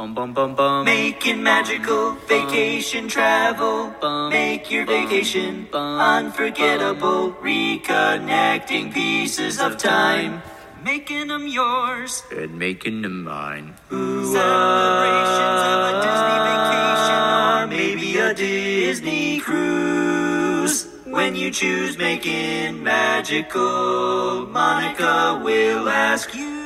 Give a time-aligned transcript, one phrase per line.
[0.00, 0.84] Bum bum bum bum.
[0.86, 3.92] Making magical vacation travel.
[4.00, 7.32] Bum, Make your bum, vacation bum, unforgettable.
[7.42, 10.40] Reconnecting pieces of time.
[10.82, 12.22] Making them yours.
[12.34, 13.74] And making them mine.
[13.92, 20.88] Ooh, Celebrations of a Disney vacation or maybe a Disney cruise.
[21.04, 26.59] When you choose making magical, Monica will ask you,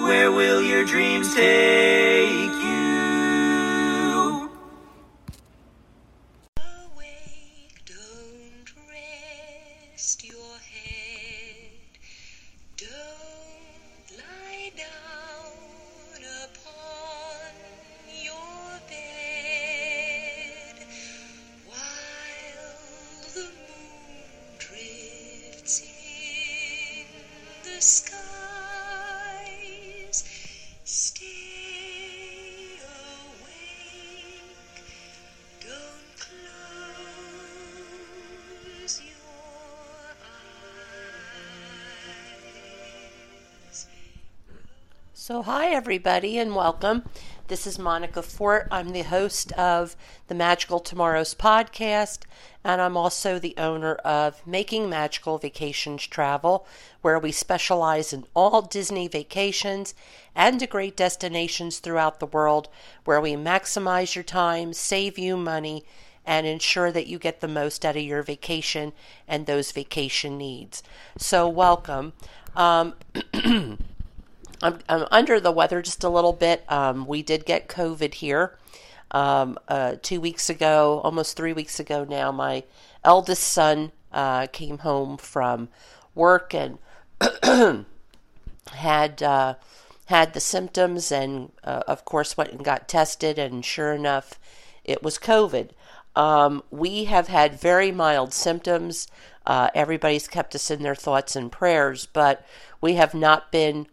[0.00, 2.85] where will your dreams take you?
[45.76, 47.02] Everybody, and welcome.
[47.48, 48.66] This is Monica Fort.
[48.70, 49.94] I'm the host of
[50.26, 52.20] the Magical Tomorrows podcast,
[52.64, 56.66] and I'm also the owner of Making Magical Vacations Travel,
[57.02, 59.94] where we specialize in all Disney vacations
[60.34, 62.70] and to great destinations throughout the world,
[63.04, 65.84] where we maximize your time, save you money,
[66.24, 68.94] and ensure that you get the most out of your vacation
[69.28, 70.82] and those vacation needs.
[71.18, 72.14] So, welcome.
[72.56, 72.94] Um,
[74.62, 76.64] I'm, I'm under the weather just a little bit.
[76.70, 78.58] Um, we did get COVID here
[79.10, 82.32] um, uh, two weeks ago, almost three weeks ago now.
[82.32, 82.64] My
[83.04, 85.68] eldest son uh, came home from
[86.14, 86.78] work and
[88.72, 89.54] had uh,
[90.06, 94.38] had the symptoms, and uh, of course went and got tested, and sure enough,
[94.84, 95.70] it was COVID.
[96.14, 99.06] Um, we have had very mild symptoms.
[99.44, 102.44] Uh, everybody's kept us in their thoughts and prayers, but
[102.80, 103.86] we have not been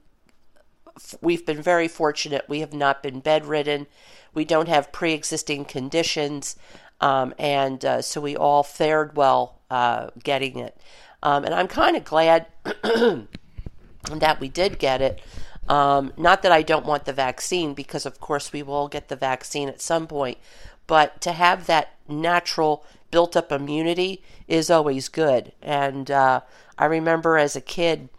[1.22, 2.46] we've been very fortunate.
[2.48, 3.88] We have not been bedridden.
[4.34, 6.56] We don't have pre existing conditions.
[7.02, 10.78] Um, and uh, so we all fared well uh, getting it.
[11.22, 13.28] Um, and I'm kind of glad that
[14.40, 15.22] we did get it.
[15.68, 19.16] Um, not that I don't want the vaccine, because of course we will get the
[19.16, 20.38] vaccine at some point,
[20.88, 25.53] but to have that natural built up immunity is always good.
[25.62, 26.42] And uh,
[26.78, 28.09] I remember as a kid,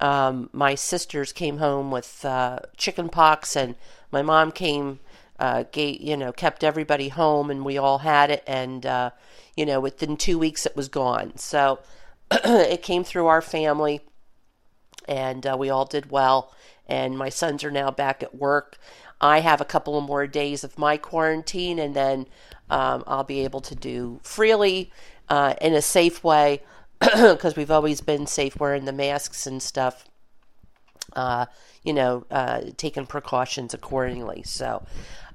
[0.00, 3.74] um, my sisters came home with uh, chicken pox, and
[4.10, 5.00] my mom came,
[5.38, 8.44] uh, gave, you know, kept everybody home, and we all had it.
[8.46, 9.10] And uh,
[9.56, 11.36] you know, within two weeks, it was gone.
[11.36, 11.80] So
[12.30, 14.02] it came through our family,
[15.08, 16.54] and uh, we all did well.
[16.86, 18.78] And my sons are now back at work.
[19.20, 22.26] I have a couple of more days of my quarantine, and then
[22.70, 24.92] um, I'll be able to do freely
[25.28, 26.62] uh, in a safe way
[27.00, 30.04] because we've always been safe wearing the masks and stuff.
[31.14, 31.46] Uh,
[31.82, 34.42] you know, uh, taking precautions accordingly.
[34.42, 34.84] So,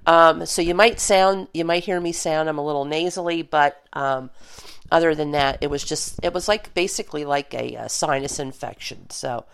[0.05, 3.81] um, so you might sound, you might hear me sound, I'm a little nasally, but
[3.93, 4.29] um,
[4.91, 9.09] other than that, it was just, it was like basically like a, a sinus infection.
[9.09, 9.45] So,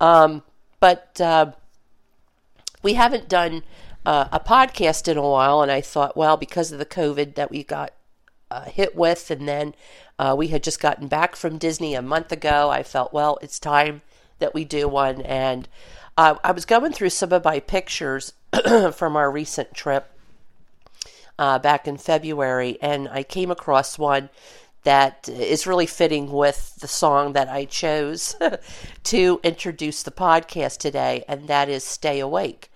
[0.00, 0.42] um,
[0.80, 1.52] but uh,
[2.82, 3.62] we haven't done
[4.04, 7.50] uh, a podcast in a while, and I thought, well, because of the COVID that
[7.50, 7.92] we got
[8.50, 9.74] uh, hit with, and then
[10.18, 12.70] uh, we had just gotten back from Disney a month ago.
[12.70, 14.02] I felt, well, it's time
[14.38, 15.20] that we do one.
[15.22, 15.68] And
[16.16, 18.32] uh, I was going through some of my pictures
[18.92, 20.10] from our recent trip
[21.38, 24.30] uh, back in February, and I came across one
[24.84, 28.36] that is really fitting with the song that I chose
[29.04, 32.70] to introduce the podcast today, and that is Stay Awake.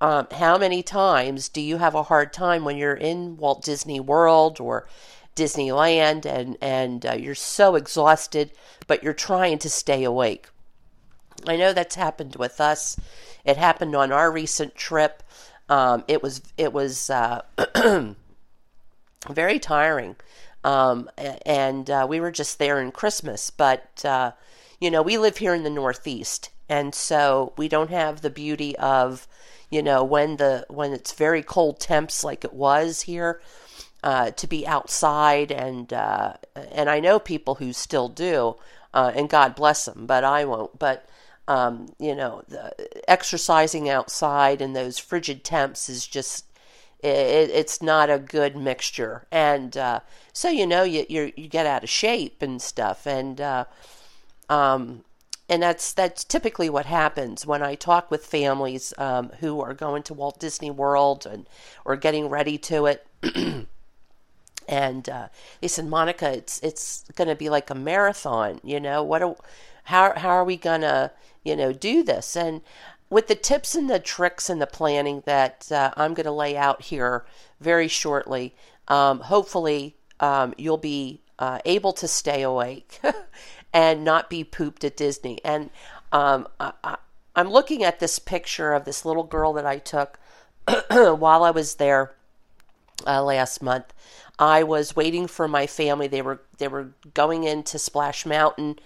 [0.00, 4.00] Um, how many times do you have a hard time when you're in Walt Disney
[4.00, 4.88] World or
[5.34, 8.52] Disneyland and and uh, you're so exhausted,
[8.86, 10.48] but you're trying to stay awake?
[11.46, 12.96] I know that's happened with us.
[13.44, 15.22] It happened on our recent trip.
[15.68, 17.42] Um, it was it was uh,
[19.30, 20.16] very tiring,
[20.64, 21.10] um,
[21.46, 23.50] and uh, we were just there in Christmas.
[23.50, 24.32] But uh,
[24.80, 28.76] you know, we live here in the Northeast, and so we don't have the beauty
[28.76, 29.26] of
[29.70, 33.40] you know when the when it's very cold temps like it was here
[34.02, 38.56] uh, to be outside and uh, and I know people who still do
[38.94, 40.78] uh, and God bless them but I won't.
[40.78, 41.06] But
[41.48, 42.42] um, you know
[43.08, 46.46] exercising outside in those frigid temps is just
[47.02, 49.26] it, it's not a good mixture.
[49.30, 50.00] And uh,
[50.32, 53.06] so you know you you you get out of shape and stuff.
[53.06, 53.64] And uh,
[54.48, 55.04] um,
[55.48, 60.02] and that's that's typically what happens when I talk with families um, who are going
[60.04, 61.48] to Walt Disney World and
[61.84, 63.06] or getting ready to it.
[64.68, 65.28] and uh,
[65.60, 68.60] they said, Monica, it's it's going to be like a marathon.
[68.62, 69.22] You know what?
[69.84, 71.10] How how are we to
[71.44, 72.36] you know do this?
[72.36, 72.62] And
[73.10, 76.56] with the tips and the tricks and the planning that uh, I'm going to lay
[76.56, 77.26] out here
[77.60, 78.54] very shortly,
[78.88, 83.00] um, hopefully um, you'll be uh, able to stay awake
[83.72, 85.38] and not be pooped at Disney.
[85.44, 85.68] And
[86.10, 86.96] um, I,
[87.36, 90.18] am looking at this picture of this little girl that I took
[90.90, 92.14] while I was there
[93.06, 93.92] uh, last month.
[94.38, 96.06] I was waiting for my family.
[96.08, 98.78] They were they were going into Splash Mountain,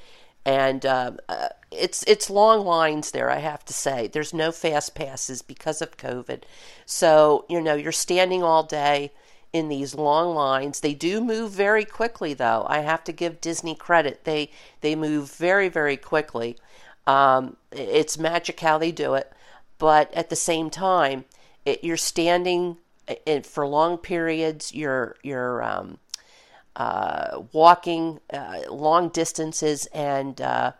[0.44, 3.31] and uh, uh, it's it's long lines there.
[3.31, 6.43] I have to say, there's no fast passes because of COVID.
[6.84, 9.12] So you know you're standing all day
[9.52, 10.81] in these long lines.
[10.81, 12.66] They do move very quickly, though.
[12.69, 14.25] I have to give Disney credit.
[14.25, 14.50] They
[14.81, 16.56] they move very very quickly.
[17.06, 19.32] Um, it's magic how they do it,
[19.78, 21.25] but at the same time,
[21.64, 22.78] it, you're standing
[23.25, 24.75] in, for long periods.
[24.75, 25.99] You're you're um,
[26.75, 30.73] uh, walking uh, long distances, and uh,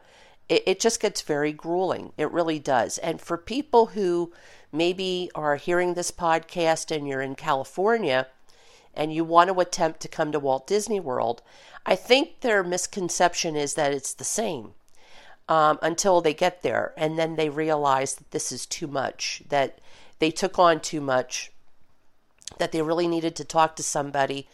[0.49, 2.13] it, it just gets very grueling.
[2.17, 2.99] It really does.
[2.99, 4.33] And for people who
[4.73, 8.27] maybe are hearing this podcast and you're in California
[8.95, 11.43] and you want to attempt to come to Walt Disney World,
[11.85, 14.73] I think their misconception is that it's the same
[15.49, 16.93] um, until they get there.
[16.97, 19.81] And then they realize that this is too much, that
[20.19, 21.53] they took on too much,
[22.59, 24.49] that they really needed to talk to somebody.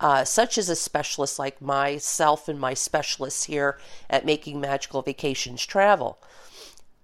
[0.00, 3.78] Uh, such as a specialist like myself and my specialists here
[4.10, 6.18] at Making Magical Vacations Travel,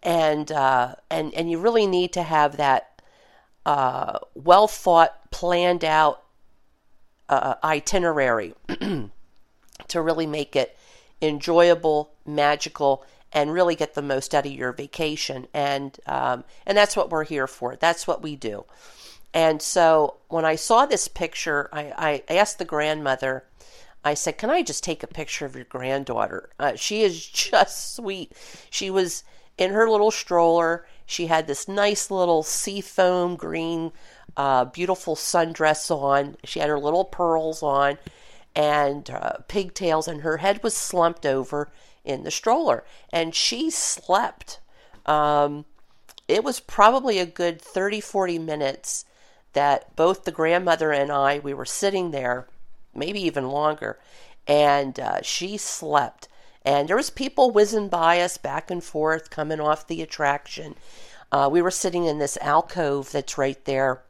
[0.02, 3.00] and uh, and and you really need to have that
[3.68, 6.22] uh, well thought, planned out
[7.28, 8.54] uh, itinerary
[9.88, 10.76] to really make it
[11.20, 15.46] enjoyable, magical, and really get the most out of your vacation.
[15.52, 17.76] And um, and that's what we're here for.
[17.76, 18.64] That's what we do.
[19.38, 23.44] And so when I saw this picture, I, I asked the grandmother.
[24.04, 26.50] I said, "Can I just take a picture of your granddaughter?
[26.58, 28.32] Uh, she is just sweet.
[28.68, 29.22] She was
[29.56, 30.86] in her little stroller.
[31.06, 33.92] She had this nice little seafoam green
[34.36, 36.36] uh, beautiful sundress on.
[36.42, 37.98] She had her little pearls on
[38.56, 41.70] and uh, pigtails, and her head was slumped over
[42.04, 42.82] in the stroller.
[43.12, 44.58] And she slept.
[45.06, 45.64] Um,
[46.26, 49.04] it was probably a good 30, 40 minutes
[49.58, 52.46] that both the grandmother and I, we were sitting there,
[52.94, 53.98] maybe even longer,
[54.46, 56.28] and uh, she slept.
[56.64, 60.76] And there was people whizzing by us back and forth, coming off the attraction.
[61.32, 64.02] Uh, we were sitting in this alcove that's right there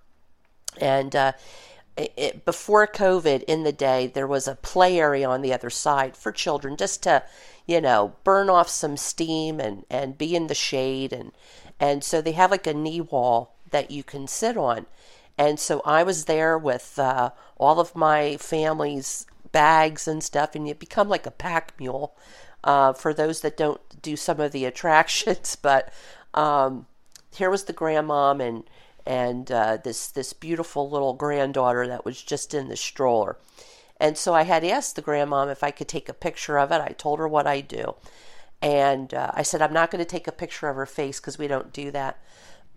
[0.80, 1.32] and uh,
[1.96, 6.16] it, before COVID, in the day, there was a play area on the other side
[6.16, 7.24] for children just to,
[7.66, 11.12] you know, burn off some steam and, and be in the shade.
[11.12, 11.32] And,
[11.80, 14.86] and so they have like a knee wall that you can sit on.
[15.38, 20.66] And so I was there with uh, all of my family's bags and stuff, and
[20.66, 22.16] you become like a pack mule
[22.64, 25.56] uh, for those that don't do some of the attractions.
[25.56, 25.92] But
[26.34, 26.86] um,
[27.34, 28.64] here was the grandmom, and
[29.06, 33.36] and uh, this this beautiful little granddaughter that was just in the stroller.
[34.00, 36.80] And so I had asked the grandmom if I could take a picture of it.
[36.80, 37.94] I told her what I do,
[38.60, 41.38] and uh, I said I'm not going to take a picture of her face because
[41.38, 42.18] we don't do that.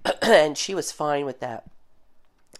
[0.21, 1.65] and she was fine with that.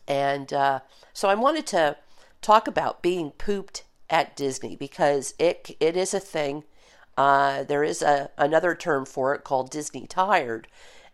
[0.08, 0.80] And uh,
[1.14, 1.98] so I wanted to
[2.42, 6.64] talk about being pooped at Disney because it it is a thing.
[7.18, 10.68] Uh, there is a another term for it called Disney tired,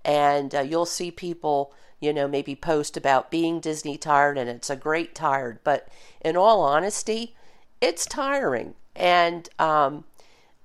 [0.03, 4.69] and uh, you'll see people you know, maybe post about being Disney tired and it's
[4.69, 5.59] a great tired.
[5.63, 5.87] But
[6.21, 7.35] in all honesty,
[7.81, 10.03] it's tiring and um,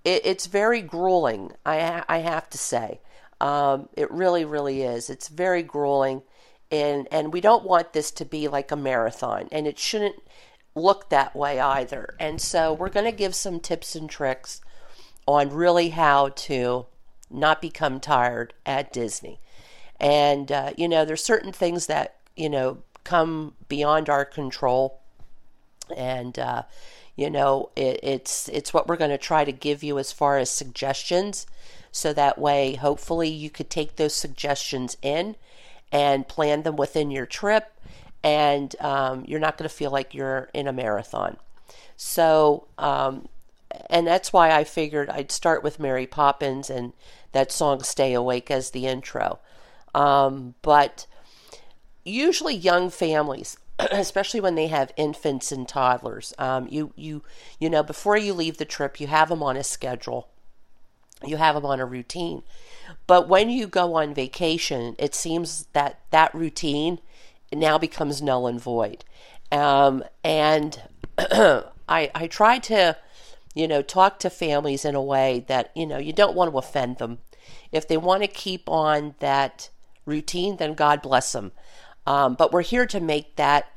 [0.04, 3.00] it, it's very grueling, I, I have to say.
[3.40, 5.10] Um, it really, really is.
[5.10, 6.22] It's very grueling.
[6.72, 10.16] And, and we don't want this to be like a marathon, and it shouldn't
[10.74, 12.16] look that way either.
[12.18, 14.62] And so we're going to give some tips and tricks
[15.28, 16.86] on really how to
[17.30, 19.38] not become tired at Disney.
[20.00, 24.98] And, uh, you know, there's certain things that, you know, come beyond our control.
[25.94, 26.62] And, uh,
[27.16, 30.38] you know, it, it's, it's what we're going to try to give you as far
[30.38, 31.46] as suggestions.
[31.90, 35.36] So that way, hopefully, you could take those suggestions in
[35.92, 37.70] and plan them within your trip.
[38.24, 41.36] And um, you're not going to feel like you're in a marathon.
[41.96, 43.28] So, um,
[43.90, 46.92] and that's why I figured I'd start with Mary Poppins and
[47.32, 49.38] that song Stay Awake as the intro.
[49.94, 51.06] Um, but
[52.04, 57.22] usually young families, especially when they have infants and toddlers, um, you you
[57.58, 60.28] you know before you leave the trip, you have them on a schedule.
[61.24, 62.42] you have them on a routine.
[63.06, 66.98] But when you go on vacation, it seems that that routine
[67.52, 69.04] now becomes null and void.
[69.50, 70.80] Um, and
[71.18, 72.96] I, I try to,
[73.54, 76.58] you know, talk to families in a way that, you know, you don't want to
[76.58, 77.18] offend them.
[77.70, 79.70] If they want to keep on that
[80.06, 81.52] routine, then God bless them.
[82.06, 83.70] Um, but we're here to make that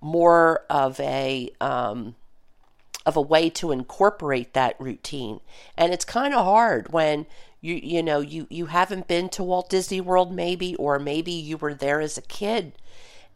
[0.00, 2.14] more of a um,
[3.04, 5.40] of a way to incorporate that routine.
[5.76, 7.26] And it's kind of hard when
[7.66, 11.56] you you know you you haven't been to Walt Disney World maybe or maybe you
[11.56, 12.72] were there as a kid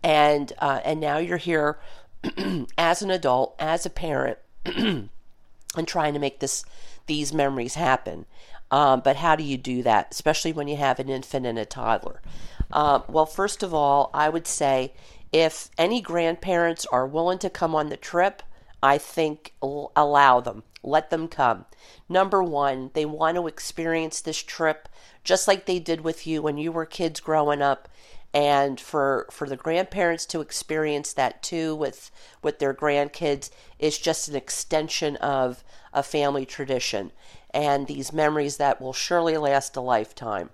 [0.03, 1.79] and uh, and now you're here
[2.79, 5.09] as an adult as a parent and
[5.87, 6.65] trying to make this
[7.07, 8.27] these memories happen.
[8.71, 11.65] Um, but how do you do that, especially when you have an infant and a
[11.65, 12.23] toddler?
[12.71, 14.93] Uh, well, first of all, I would say
[15.33, 18.45] if any grandparents are willing to come on the trip,
[18.83, 21.67] I think allow them, let them come.
[22.09, 24.89] Number one, they want to experience this trip
[25.23, 27.89] just like they did with you when you were kids growing up.
[28.33, 34.29] And for for the grandparents to experience that too with with their grandkids is just
[34.29, 37.11] an extension of a family tradition
[37.53, 40.51] and these memories that will surely last a lifetime.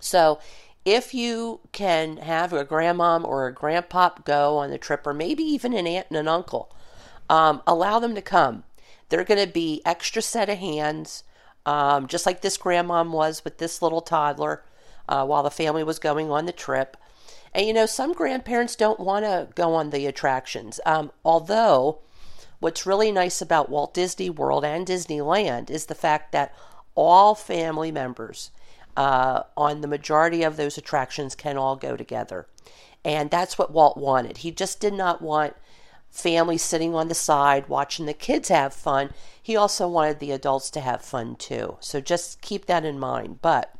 [0.00, 0.38] So
[0.84, 5.42] if you can have a grandmom or a grandpop go on the trip, or maybe
[5.42, 6.72] even an aunt and an uncle,
[7.28, 8.64] um, allow them to come.
[9.08, 11.24] They're going to be extra set of hands,
[11.64, 14.62] um, just like this grandmom was with this little toddler
[15.08, 16.96] uh, while the family was going on the trip.
[17.54, 20.80] And you know, some grandparents don't want to go on the attractions.
[20.84, 22.00] Um, although,
[22.60, 26.54] what's really nice about Walt Disney World and Disneyland is the fact that
[26.94, 28.50] all family members
[28.96, 32.46] uh, on the majority of those attractions can all go together.
[33.04, 34.38] And that's what Walt wanted.
[34.38, 35.54] He just did not want
[36.10, 39.10] families sitting on the side watching the kids have fun.
[39.40, 41.76] He also wanted the adults to have fun too.
[41.80, 43.40] So just keep that in mind.
[43.42, 43.74] But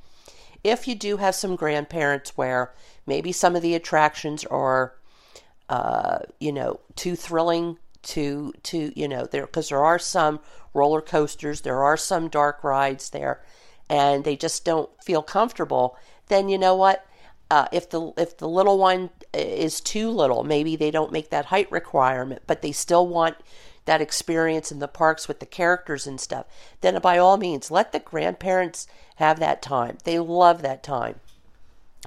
[0.65, 2.73] if you do have some grandparents where
[3.07, 4.95] maybe some of the attractions are,
[5.69, 10.41] uh, you know, too thrilling to to you know there because there are some
[10.73, 13.43] roller coasters, there are some dark rides there
[13.91, 15.97] and they just don't feel comfortable,
[16.29, 17.07] then you know what?
[17.51, 21.47] Uh, if the if the little one is too little, maybe they don't make that
[21.47, 23.37] height requirement, but they still want
[23.85, 26.47] that experience in the parks with the characters and stuff.
[26.81, 29.99] Then by all means, let the grandparents have that time.
[30.05, 31.21] They love that time,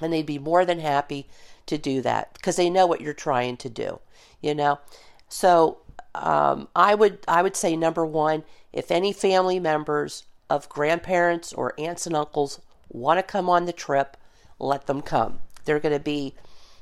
[0.02, 1.28] and they'd be more than happy
[1.66, 4.00] to do that because they know what you're trying to do.
[4.42, 4.80] You know,
[5.28, 5.78] so
[6.16, 11.74] um, I would I would say number one, if any family members of grandparents or
[11.80, 12.60] aunts and uncles
[12.90, 14.18] want to come on the trip,
[14.60, 15.40] let them come.
[15.66, 16.36] They're going to be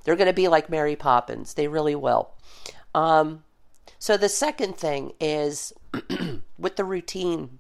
[0.10, 1.54] they're going to be like Mary Poppins.
[1.54, 2.32] They really will.
[2.96, 3.44] Um,
[4.00, 5.72] so the second thing is
[6.58, 7.60] with the routine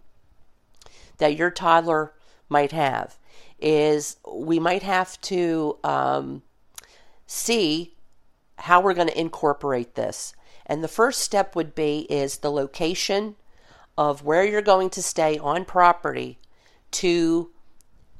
[1.19, 2.13] that your toddler
[2.49, 3.19] might have
[3.59, 6.41] is we might have to um,
[7.27, 7.93] see
[8.57, 10.33] how we're going to incorporate this.
[10.65, 13.35] And the first step would be is the location
[13.95, 16.39] of where you're going to stay on property
[16.93, 17.51] to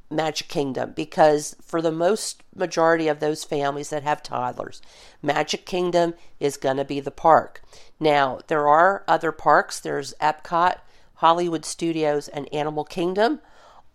[0.10, 4.82] Magic Kingdom because for the most majority of those families that have toddlers,
[5.22, 7.62] Magic Kingdom is going to be the park.
[8.00, 9.80] Now, there are other parks.
[9.80, 10.78] There's Epcot,
[11.16, 13.40] Hollywood Studios, and Animal Kingdom.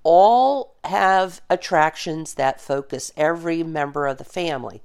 [0.03, 4.83] All have attractions that focus every member of the family.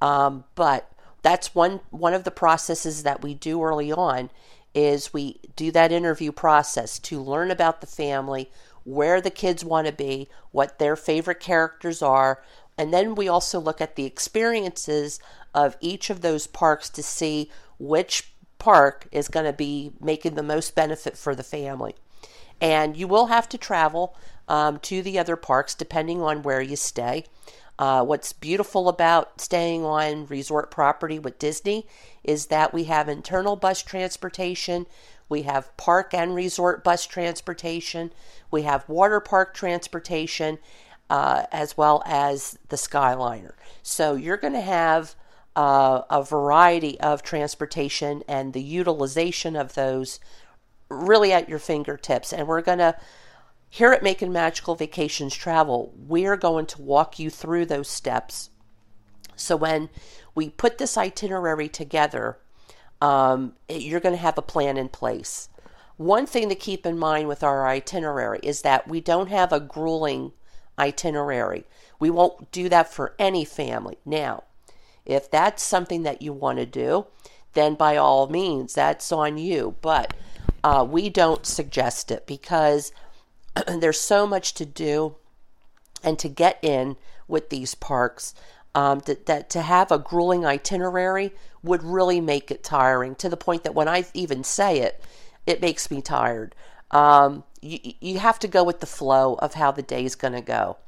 [0.00, 0.90] Um, but
[1.22, 4.30] that's one one of the processes that we do early on
[4.74, 8.50] is we do that interview process to learn about the family,
[8.84, 12.42] where the kids want to be, what their favorite characters are,
[12.78, 15.20] and then we also look at the experiences
[15.54, 20.42] of each of those parks to see which park is going to be making the
[20.42, 21.94] most benefit for the family.
[22.60, 24.14] And you will have to travel
[24.48, 27.24] um, to the other parks depending on where you stay.
[27.78, 31.86] Uh, what's beautiful about staying on resort property with Disney
[32.22, 34.86] is that we have internal bus transportation,
[35.32, 38.12] we have park and resort bus transportation,
[38.50, 40.58] we have water park transportation,
[41.10, 43.54] uh, as well as the Skyliner.
[43.82, 45.16] So you're going to have
[45.56, 50.20] uh, a variety of transportation and the utilization of those
[50.90, 52.32] really at your fingertips.
[52.32, 52.94] And we're going to
[53.70, 58.50] here at Making Magical Vacations Travel, we're going to walk you through those steps.
[59.34, 59.88] So when
[60.34, 62.36] we put this itinerary together,
[63.02, 65.48] um, you're going to have a plan in place.
[65.96, 69.58] One thing to keep in mind with our itinerary is that we don't have a
[69.58, 70.32] grueling
[70.78, 71.64] itinerary.
[71.98, 73.98] We won't do that for any family.
[74.04, 74.44] Now,
[75.04, 77.06] if that's something that you want to do,
[77.54, 79.74] then by all means, that's on you.
[79.82, 80.14] But
[80.62, 82.92] uh, we don't suggest it because
[83.66, 85.16] there's so much to do
[86.04, 88.32] and to get in with these parks
[88.74, 93.36] um, that, that to have a grueling itinerary would really make it tiring to the
[93.36, 95.02] point that when I even say it,
[95.46, 96.54] it makes me tired.
[96.90, 100.34] Um, you, you have to go with the flow of how the day is going
[100.34, 100.78] to go.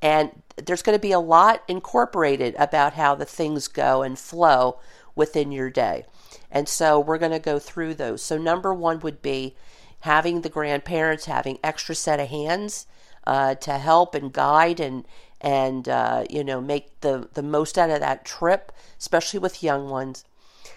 [0.00, 4.78] And there's going to be a lot incorporated about how the things go and flow
[5.14, 6.04] within your day.
[6.50, 8.22] And so we're going to go through those.
[8.22, 9.56] So, number one would be
[10.00, 12.86] having the grandparents having extra set of hands
[13.26, 15.04] uh, to help and guide and
[15.40, 19.88] and uh, you know make the the most out of that trip, especially with young
[19.88, 20.24] ones.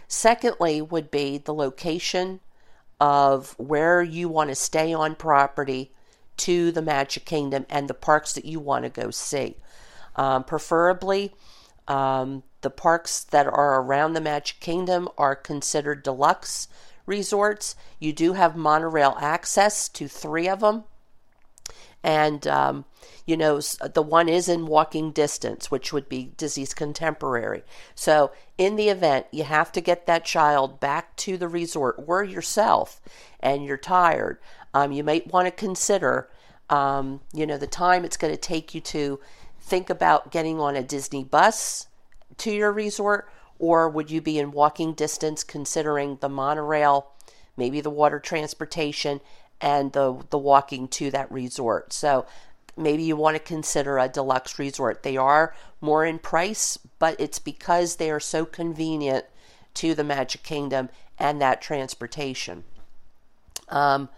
[0.08, 2.42] Secondly, would be the location
[3.00, 5.92] of where you want to stay on property
[6.38, 9.56] to the Magic Kingdom and the parks that you want to go see.
[10.16, 11.34] Um, preferably,
[11.88, 16.68] um, the parks that are around the Magic Kingdom are considered deluxe
[17.06, 17.76] resorts.
[18.00, 20.84] You do have monorail access to three of them.
[22.04, 22.86] And, um,
[23.26, 27.64] you know, the one is in walking distance, which would be Disney's contemporary.
[27.96, 32.24] So, in the event you have to get that child back to the resort or
[32.24, 33.02] yourself
[33.40, 34.40] and you're tired,
[34.74, 36.30] um, you might want to consider,
[36.70, 39.20] um, you know, the time it's going to take you to
[39.60, 41.88] think about getting on a Disney bus
[42.38, 47.12] to your resort, or would you be in walking distance considering the monorail,
[47.56, 49.22] maybe the water transportation,
[49.60, 51.94] and the, the walking to that resort?
[51.94, 52.26] So
[52.78, 55.04] maybe you want to consider a deluxe resort.
[55.04, 59.26] They are more in price, but it's because they are so convenient
[59.76, 62.64] to the Magic Kingdom and that transportation.
[63.70, 64.10] Um,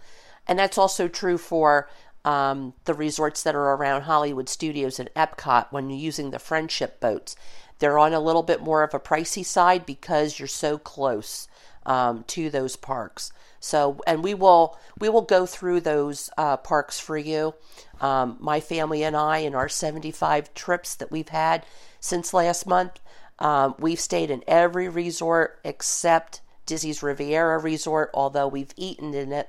[0.46, 1.88] and that's also true for
[2.24, 7.00] um, the resorts that are around Hollywood Studios and Epcot when you're using the friendship
[7.00, 7.36] boats.
[7.78, 11.48] They're on a little bit more of a pricey side because you're so close
[11.84, 13.32] um, to those parks.
[13.64, 17.54] So, and we will we will go through those uh, parks for you.
[17.98, 21.64] Um, my family and I, in our 75 trips that we've had
[21.98, 23.00] since last month,
[23.38, 28.10] um, we've stayed in every resort except Disney's Riviera Resort.
[28.12, 29.48] Although we've eaten in it,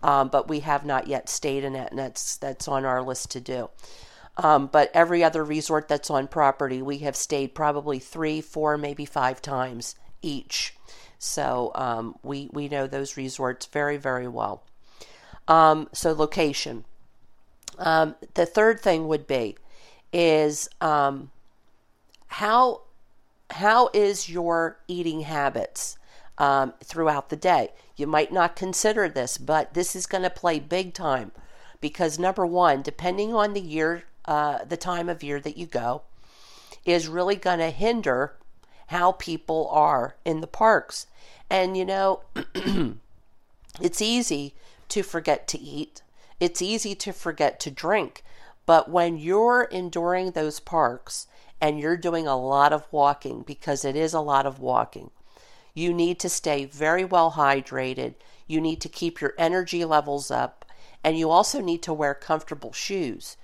[0.00, 3.32] um, but we have not yet stayed in it, and that's that's on our list
[3.32, 3.68] to do.
[4.36, 9.06] Um, but every other resort that's on property, we have stayed probably three, four, maybe
[9.06, 10.72] five times each.
[11.18, 14.62] So um, we we know those resorts very very well.
[15.48, 16.84] Um, so location.
[17.78, 19.56] Um, the third thing would be
[20.12, 21.30] is um,
[22.28, 22.82] how
[23.50, 25.98] how is your eating habits
[26.38, 27.72] um, throughout the day?
[27.96, 31.32] You might not consider this, but this is going to play big time
[31.80, 36.02] because number one, depending on the year, uh, the time of year that you go,
[36.84, 38.34] is really going to hinder
[38.86, 41.06] how people are in the parks.
[41.50, 42.20] And you know,
[43.80, 44.54] it's easy
[44.88, 46.02] to forget to eat,
[46.40, 48.22] it's easy to forget to drink.
[48.66, 51.28] But when you're enduring those parks
[51.60, 55.10] and you're doing a lot of walking, because it is a lot of walking,
[55.72, 58.14] you need to stay very well hydrated.
[58.46, 60.64] You need to keep your energy levels up.
[61.04, 63.36] And you also need to wear comfortable shoes.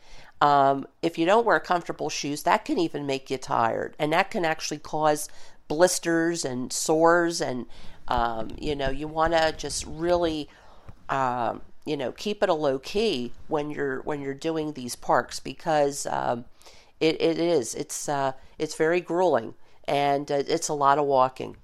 [0.42, 3.94] Um, if you don't wear comfortable shoes, that can even make you tired.
[3.98, 5.28] And that can actually cause
[5.68, 7.40] blisters and sores.
[7.40, 7.66] And,
[8.08, 10.48] um, you know, you want to just really.
[11.08, 15.40] Um, you know, keep it a low key when you're when you're doing these parks
[15.40, 16.44] because um,
[17.00, 21.56] it, it is it's uh, it's very grueling and uh, it's a lot of walking.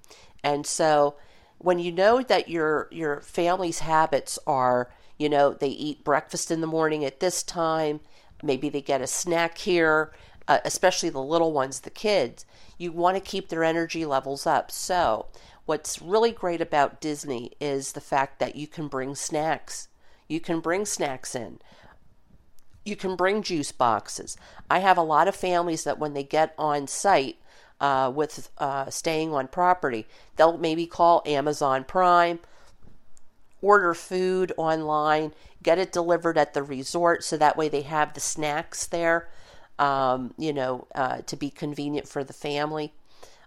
[0.42, 1.14] And so
[1.58, 6.60] when you know that your your family's habits are, you know, they eat breakfast in
[6.60, 8.00] the morning at this time,
[8.42, 10.12] maybe they get a snack here,
[10.46, 12.46] uh, especially the little ones, the kids,
[12.78, 14.70] you want to keep their energy levels up.
[14.70, 15.26] So,
[15.66, 19.88] what's really great about Disney is the fact that you can bring snacks.
[20.28, 21.58] You can bring snacks in.
[22.84, 24.36] You can bring juice boxes.
[24.70, 27.38] I have a lot of families that when they get on site,
[27.80, 30.06] uh, with uh, staying on property.
[30.36, 32.40] They'll maybe call Amazon Prime,
[33.62, 38.20] order food online, get it delivered at the resort so that way they have the
[38.20, 39.28] snacks there,
[39.78, 42.92] um, you know, uh, to be convenient for the family.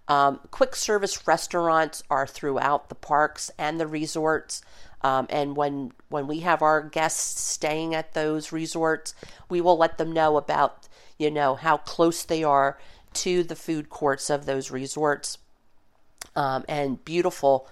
[0.07, 4.61] Um, quick service restaurants are throughout the parks and the resorts.
[5.03, 9.15] Um, and when when we have our guests staying at those resorts,
[9.49, 12.77] we will let them know about you know how close they are
[13.13, 15.37] to the food courts of those resorts
[16.35, 17.67] um, and beautiful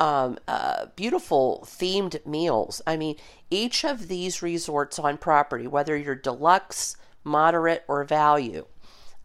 [0.00, 2.82] um, uh, beautiful themed meals.
[2.86, 3.16] I mean,
[3.50, 8.66] each of these resorts on property, whether you're deluxe, moderate, or value,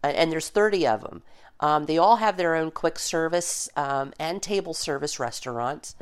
[0.02, 1.22] and there's 30 of them,
[1.60, 5.96] um, they all have their own quick service um, and table service restaurants.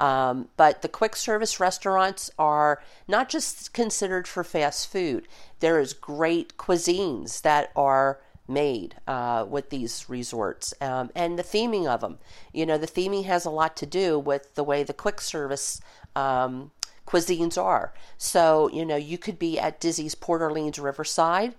[0.00, 5.26] Um, but the quick service restaurants are not just considered for fast food.
[5.60, 11.86] There is great cuisines that are made uh, with these resorts um, and the theming
[11.86, 12.18] of them.
[12.52, 15.80] You know, the theming has a lot to do with the way the quick service
[16.16, 16.70] um,
[17.06, 17.92] cuisines are.
[18.16, 21.54] So, you know, you could be at Disney's Port Orleans Riverside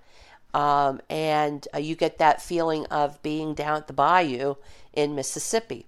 [0.53, 4.55] um, and uh, you get that feeling of being down at the bayou
[4.93, 5.85] in Mississippi.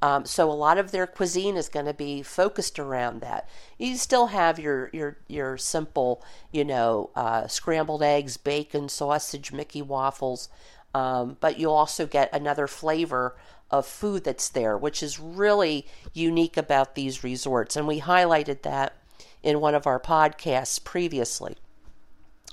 [0.00, 3.48] Um, so a lot of their cuisine is going to be focused around that.
[3.78, 9.82] You still have your your your simple, you know, uh, scrambled eggs, bacon, sausage, Mickey
[9.82, 10.48] waffles,
[10.94, 13.36] um, but you'll also get another flavor
[13.70, 18.94] of food that's there, which is really unique about these resorts, and we highlighted that
[19.42, 21.56] in one of our podcasts previously.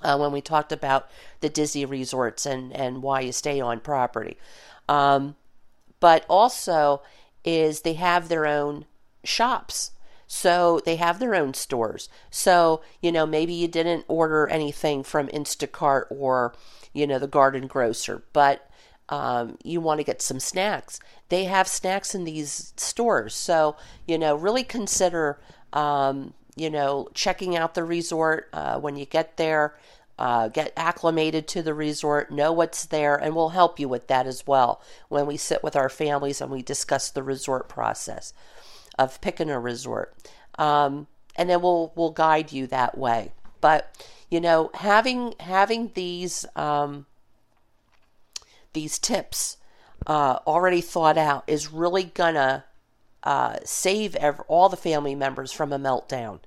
[0.02, 1.08] Uh, when we talked about
[1.40, 4.38] the Disney resorts and, and why you stay on property.
[4.90, 5.36] Um,
[6.00, 7.02] but also,
[7.46, 8.86] is they have their own
[9.24, 9.92] shops.
[10.28, 12.10] So they have their own stores.
[12.32, 16.56] So, you know, maybe you didn't order anything from Instacart or,
[16.94, 18.68] you know, the garden grocer, but
[19.10, 21.00] um, you want to get some snacks.
[21.30, 23.36] They have snacks in these stores.
[23.36, 23.76] So,
[24.08, 25.40] you know, really consider,
[25.74, 29.76] um, you know, checking out the resort uh, when you get there
[30.18, 34.26] uh, get acclimated to the resort, know what's there, and we'll help you with that
[34.26, 38.34] as well when we sit with our families and we discuss the resort process
[38.98, 40.16] of picking a resort.
[40.58, 43.32] Um, and then we'll we'll guide you that way.
[43.60, 47.06] But you know, having having these um,
[48.74, 49.58] these tips
[50.08, 52.64] uh, already thought out is really gonna
[53.24, 56.40] uh, save ev- all the family members from a meltdown,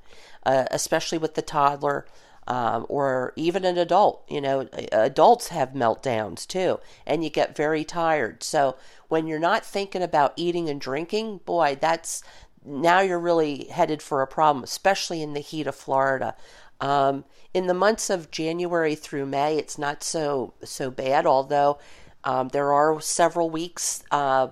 [0.47, 2.07] uh, especially with the toddler
[2.49, 4.25] um, or even an adult.
[4.29, 8.43] You know, adults have meltdowns too, and you get very tired.
[8.43, 8.77] So
[9.09, 12.23] when you're not thinking about eating and drinking, boy, that's
[12.65, 16.35] now you're really headed for a problem, especially in the heat of Florida.
[16.81, 21.27] Um, in the months of January through May, it's not so so bad.
[21.27, 21.79] Although
[22.25, 24.49] um, there are several weeks, uh,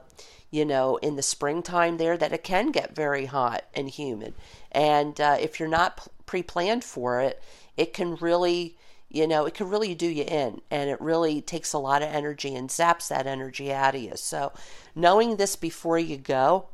[0.51, 4.35] you know, in the springtime there that it can get very hot and humid.
[4.71, 7.41] And uh, if you're not pre-planned for it,
[7.77, 8.77] it can really
[9.09, 12.09] you know, it can really do you in and it really takes a lot of
[12.09, 14.12] energy and zaps that energy out of you.
[14.17, 14.53] So,
[14.95, 16.67] knowing this before you go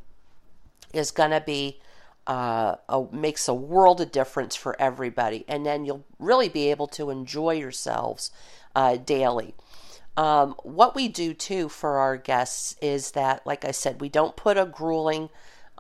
[0.95, 1.81] is going to be
[2.27, 6.87] uh, a, makes a world of difference for everybody, and then you'll really be able
[6.87, 8.31] to enjoy yourselves
[8.75, 9.55] uh, daily.
[10.17, 14.37] Um, what we do too for our guests is that, like I said, we don't
[14.37, 15.31] put a grueling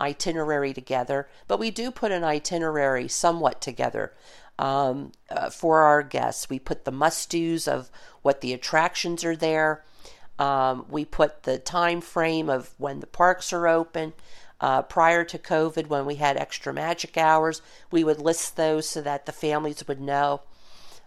[0.01, 4.13] itinerary together, but we do put an itinerary somewhat together
[4.63, 6.49] um, uh, for our guests.
[6.49, 7.91] We put the must dos of
[8.23, 9.85] what the attractions are there.
[10.39, 14.13] Um, we put the time frame of when the parks are open.
[14.61, 19.03] Uh, prior to COVID, when we had extra magic hours, we would list those so
[19.03, 20.43] that the families would know.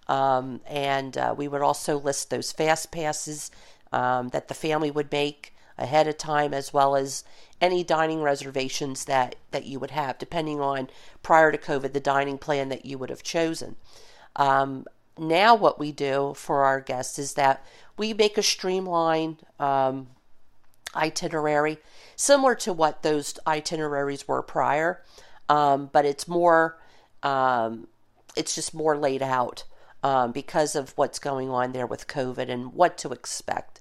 [0.10, 3.52] Um, and uh, we would also list those fast passes
[3.94, 7.24] um, that the family would make ahead of time, as well as
[7.62, 10.90] any dining reservations that, that you would have, depending on
[11.24, 13.76] prior to COVID, the dining plan that you would have chosen.
[14.36, 14.86] Um,
[15.18, 17.66] now, what we do for our guests is that
[17.98, 20.08] we make a streamlined um,
[20.96, 21.78] itinerary,
[22.16, 25.02] similar to what those itineraries were prior,
[25.48, 26.78] um, but it's more,
[27.24, 27.88] um,
[28.36, 29.64] it's just more laid out
[30.04, 33.75] um, because of what's going on there with COVID and what to expect.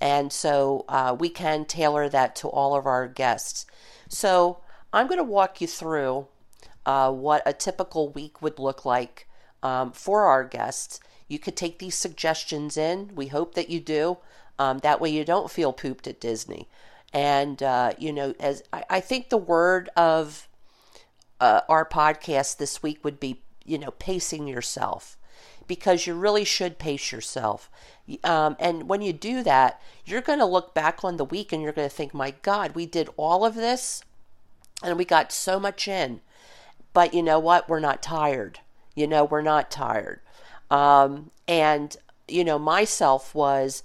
[0.00, 3.66] And so uh, we can tailor that to all of our guests.
[4.08, 4.58] So
[4.92, 6.26] I'm going to walk you through
[6.86, 9.28] uh, what a typical week would look like
[9.62, 11.00] um, for our guests.
[11.28, 13.12] You could take these suggestions in.
[13.14, 14.18] We hope that you do.
[14.58, 16.68] Um, that way you don't feel pooped at Disney.
[17.12, 20.48] And, uh, you know, as I, I, think the word of
[21.40, 25.16] uh, our podcast this week would be, you know, pacing yourself
[25.70, 27.70] because you really should pace yourself.
[28.24, 31.62] Um, and when you do that, you're going to look back on the week and
[31.62, 34.02] you're going to think, my God, we did all of this
[34.82, 36.22] and we got so much in.
[36.92, 37.68] But you know what?
[37.68, 38.58] We're not tired.
[38.96, 40.18] You know, we're not tired.
[40.72, 43.84] Um, and, you know, myself was,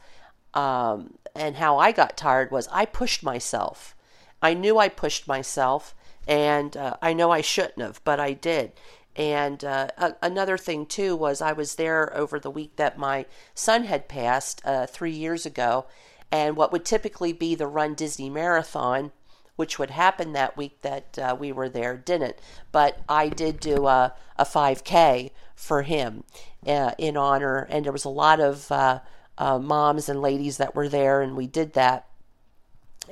[0.55, 3.95] um, and how I got tired was I pushed myself.
[4.41, 5.93] I knew I pushed myself,
[6.27, 8.71] and uh, I know I shouldn't have, but I did.
[9.15, 13.25] And uh, a- another thing, too, was I was there over the week that my
[13.53, 15.85] son had passed uh, three years ago.
[16.31, 19.11] And what would typically be the Run Disney Marathon,
[19.55, 22.35] which would happen that week that uh, we were there, didn't.
[22.73, 26.23] But I did do a, a 5K for him
[26.67, 27.67] uh, in honor.
[27.69, 28.99] And there was a lot of uh,
[29.37, 32.05] uh, moms and ladies that were there, and we did that.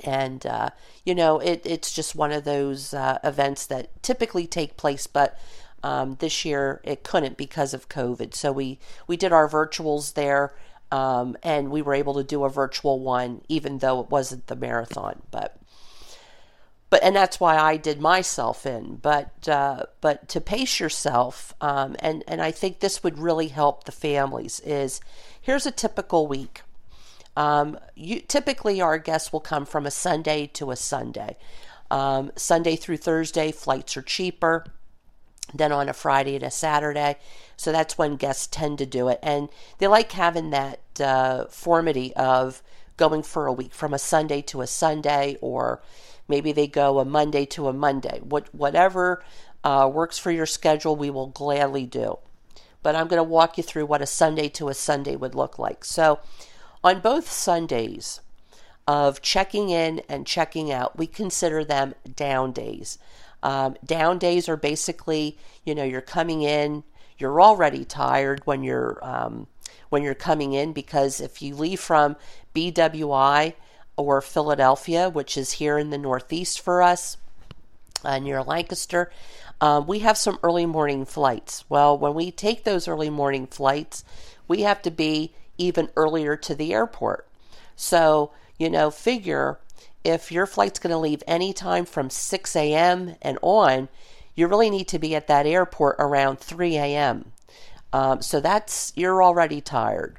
[0.04, 0.70] and uh,
[1.06, 5.38] you know it, it's just one of those uh, events that typically take place but
[5.84, 10.54] um, this year it couldn't because of covid so we we did our virtuals there
[10.92, 14.56] um, and we were able to do a virtual one even though it wasn't the
[14.56, 15.58] marathon but
[16.94, 18.98] but and that's why I did myself in.
[18.98, 23.86] But uh, but to pace yourself, um, and and I think this would really help
[23.86, 24.60] the families.
[24.60, 25.02] Is
[25.42, 26.62] here's a typical week.
[27.36, 31.36] Um, you, typically, our guests will come from a Sunday to a Sunday.
[31.90, 34.64] Um, Sunday through Thursday, flights are cheaper
[35.54, 37.18] than on a Friday and a Saturday.
[37.58, 39.20] So that's when guests tend to do it.
[39.24, 42.62] And they like having that uh, formity of
[42.98, 45.82] going for a week from a Sunday to a Sunday or
[46.28, 48.20] Maybe they go a Monday to a Monday.
[48.22, 49.24] What, whatever
[49.64, 52.20] uh, works for your schedule, we will gladly do.
[52.82, 55.58] But I'm going to walk you through what a Sunday to a Sunday would look
[55.60, 55.86] like.
[55.86, 56.20] So,
[56.84, 58.20] on both Sundays
[58.86, 62.98] of checking in and checking out, we consider them down days.
[63.44, 66.84] Um, down days are basically, you know, you're coming in,
[67.20, 69.48] you're already tired when you're um,
[69.90, 72.16] when you're coming in because if you leave from
[72.56, 73.54] BWI
[73.96, 77.18] or Philadelphia, which is here in the Northeast for us,
[78.04, 79.12] uh, near Lancaster.
[79.62, 81.64] Um, we have some early morning flights.
[81.70, 84.04] Well, when we take those early morning flights,
[84.48, 87.28] we have to be even earlier to the airport.
[87.76, 89.60] So, you know, figure
[90.04, 93.16] if your flight's going to leave anytime from 6 a.m.
[93.22, 93.90] and on,
[94.36, 97.32] you really need to be at that airport around 3 a.m.
[97.92, 100.18] Um, so that's, you're already tired.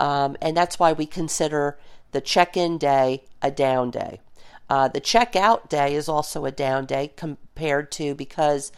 [0.00, 1.78] Um, and that's why we consider
[2.12, 4.20] the check in day a down day.
[4.68, 8.72] Uh, the checkout day is also a down day compared to because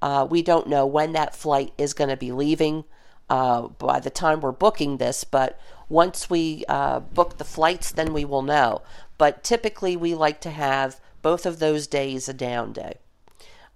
[0.00, 2.84] uh, we don't know when that flight is going to be leaving
[3.30, 8.12] uh, by the time we're booking this, but once we uh, book the flights, then
[8.12, 8.82] we will know.
[9.18, 12.98] But typically, we like to have both of those days a down day.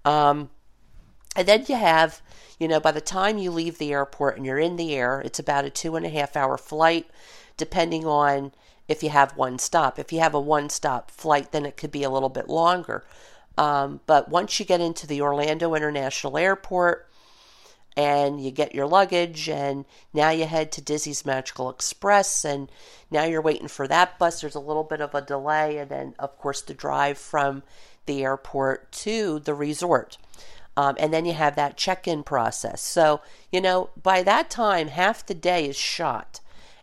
[0.04, 0.50] Um,
[1.36, 2.20] and then you have,
[2.58, 5.38] you know, by the time you leave the airport and you're in the air, it's
[5.38, 7.06] about a two and a half hour flight,
[7.56, 8.52] depending on
[8.88, 9.98] if you have one stop.
[9.98, 13.04] If you have a one stop flight, then it could be a little bit longer.
[13.56, 17.08] Um, but once you get into the Orlando International Airport
[17.98, 19.84] and you get your luggage, and
[20.14, 22.70] now you head to Disney's Magical Express, and
[23.10, 26.14] now you're waiting for that bus, there's a little bit of a delay, and then,
[26.16, 27.64] of course, the drive from
[28.06, 30.16] the airport to the resort.
[30.76, 32.80] Um, and then you have that check in process.
[32.80, 36.38] So, you know, by that time, half the day is shot.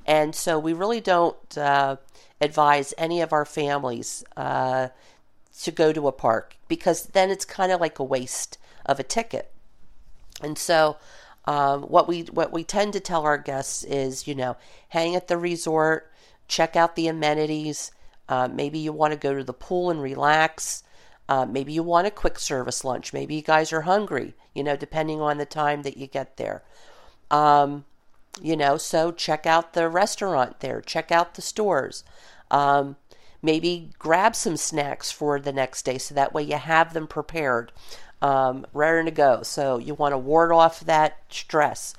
[0.05, 1.95] And so we really don't uh,
[2.41, 4.89] advise any of our families uh,
[5.61, 9.03] to go to a park because then it's kind of like a waste of a
[9.03, 9.54] ticket.
[10.41, 10.97] And so
[11.45, 14.57] um, what we what we tend to tell our guests is, you know,
[14.89, 16.11] hang at the resort,
[16.47, 17.91] check out the amenities.
[18.27, 20.83] Uh, maybe you want to go to the pool and relax.
[21.27, 23.13] Uh, maybe you want a quick service lunch.
[23.13, 26.63] Maybe you guys are hungry, you know, depending on the time that you get there.
[27.31, 27.85] Um,
[28.41, 32.03] you know, so check out the restaurant there, check out the stores.
[32.51, 32.97] Um,
[33.41, 37.71] maybe grab some snacks for the next day so that way you have them prepared,
[38.21, 39.43] um, ready to go.
[39.43, 41.93] So you want to ward off that stress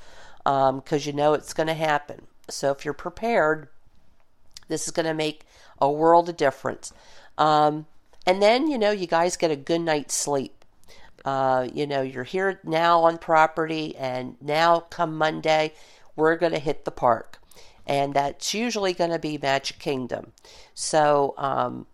[0.44, 2.26] because um, you know it's going to happen.
[2.48, 3.68] So if you're prepared,
[4.68, 5.44] this is going to make
[5.81, 6.92] a world of difference.
[7.38, 7.87] Um,
[8.26, 10.64] and then, you know, you guys get a good night's sleep.
[11.24, 15.72] Uh, you know, you're here now on property, and now come Monday,
[16.14, 17.40] we're going to hit the park.
[17.87, 20.33] And that's usually going to be Magic Kingdom.
[20.74, 21.87] So, um,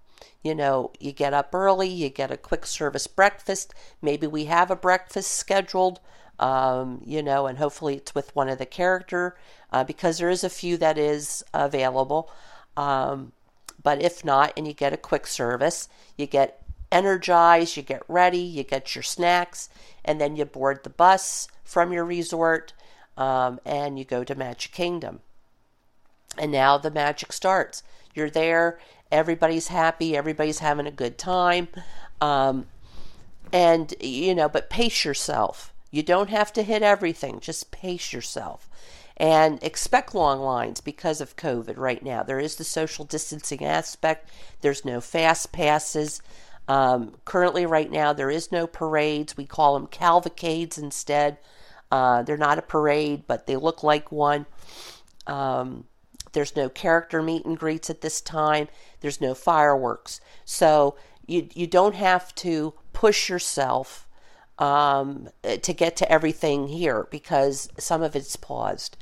[0.43, 3.73] you know, you get up early, you get a quick service breakfast.
[4.01, 6.01] Maybe we have a breakfast scheduled,
[6.39, 9.37] um, you know, and hopefully it's with one of the character
[9.73, 12.31] uh, because there is a few that is available.
[12.77, 13.33] Um,
[13.83, 18.39] but if not, and you get a quick service, you get energized, you get ready,
[18.39, 19.69] you get your snacks,
[20.05, 22.73] and then you board the bus from your resort
[23.17, 25.21] um, and you go to Magic Kingdom.
[26.39, 27.83] And now the magic starts.
[28.15, 28.79] You're there,
[29.13, 31.69] everybody's happy, everybody's having a good time.
[32.21, 32.67] Um,
[33.53, 35.73] and, you know, but pace yourself.
[35.91, 38.69] You don't have to hit everything, just pace yourself.
[39.19, 42.23] And expect long lines because of COVID right now.
[42.23, 44.31] There is the social distancing aspect,
[44.63, 46.23] there's no fast passes.
[46.67, 49.37] Um, currently, right now, there is no parades.
[49.37, 51.39] We call them cavalcades instead.
[51.91, 54.47] Uh, they're not a parade, but they look like one.
[55.27, 55.85] Um,
[56.33, 58.69] there's no character meet and greets at this time.
[59.01, 60.21] There's no fireworks.
[60.45, 64.09] So you, you don't have to push yourself
[64.59, 68.97] um, to get to everything here because some of it's paused.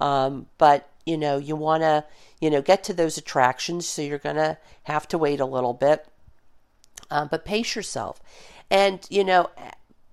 [0.00, 2.04] Um, but you know, you want to,
[2.40, 5.74] you know, get to those attractions, so you're going to have to wait a little
[5.74, 6.06] bit.
[7.10, 8.20] Um, but pace yourself.
[8.70, 9.50] And, you know,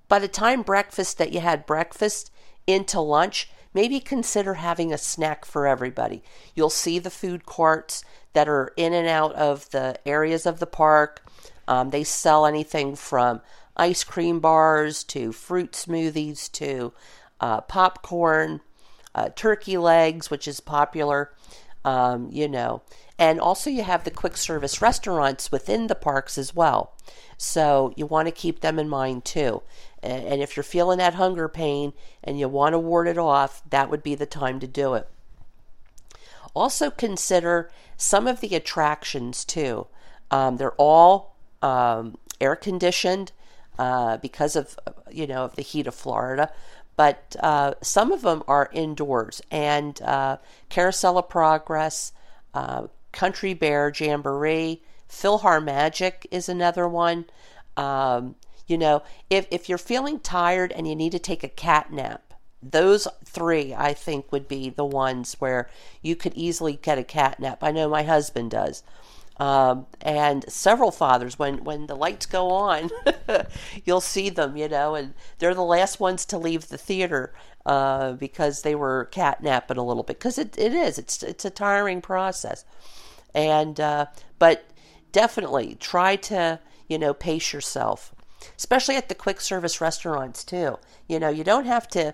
[0.07, 2.31] by the time breakfast that you had breakfast
[2.67, 6.23] into lunch, maybe consider having a snack for everybody.
[6.55, 8.03] You'll see the food courts
[8.33, 11.23] that are in and out of the areas of the park.
[11.67, 13.41] Um, they sell anything from
[13.77, 16.93] ice cream bars to fruit smoothies to
[17.39, 18.61] uh, popcorn,
[19.15, 21.33] uh, turkey legs, which is popular,
[21.83, 22.81] um, you know.
[23.17, 26.93] And also, you have the quick service restaurants within the parks as well.
[27.37, 29.61] So, you want to keep them in mind too.
[30.03, 33.89] And if you're feeling that hunger pain and you want to ward it off, that
[33.89, 35.07] would be the time to do it.
[36.53, 39.87] Also, consider some of the attractions too.
[40.31, 43.31] Um, they're all um, air conditioned
[43.77, 44.77] uh, because of
[45.11, 46.51] you know of the heat of Florida,
[46.95, 49.41] but uh, some of them are indoors.
[49.51, 50.37] And uh,
[50.69, 52.11] Carousel of Progress,
[52.53, 57.25] uh, Country Bear Jamboree, PhilharMagic is another one.
[57.77, 58.35] Um,
[58.67, 62.33] you know, if, if you're feeling tired and you need to take a cat nap,
[62.63, 65.69] those three I think would be the ones where
[66.01, 67.63] you could easily get a cat nap.
[67.63, 68.83] I know my husband does.
[69.37, 72.91] Um, and several fathers, when, when the lights go on,
[73.85, 77.33] you'll see them, you know, and they're the last ones to leave the theater
[77.65, 80.19] uh, because they were cat napping a little bit.
[80.19, 82.65] Because it, it is, it's, it's a tiring process.
[83.33, 84.65] And, uh, but
[85.11, 88.13] definitely try to, you know, pace yourself
[88.57, 90.77] especially at the quick service restaurants too.
[91.07, 92.13] You know, you don't have to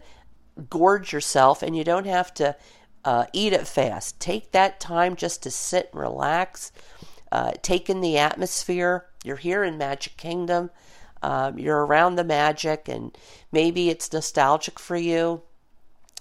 [0.69, 2.55] gorge yourself and you don't have to
[3.05, 4.19] uh, eat it fast.
[4.19, 6.71] Take that time just to sit and relax,
[7.31, 9.05] uh, take in the atmosphere.
[9.23, 10.71] You're here in Magic Kingdom.
[11.21, 13.17] Um, you're around the magic, and
[13.51, 15.41] maybe it's nostalgic for you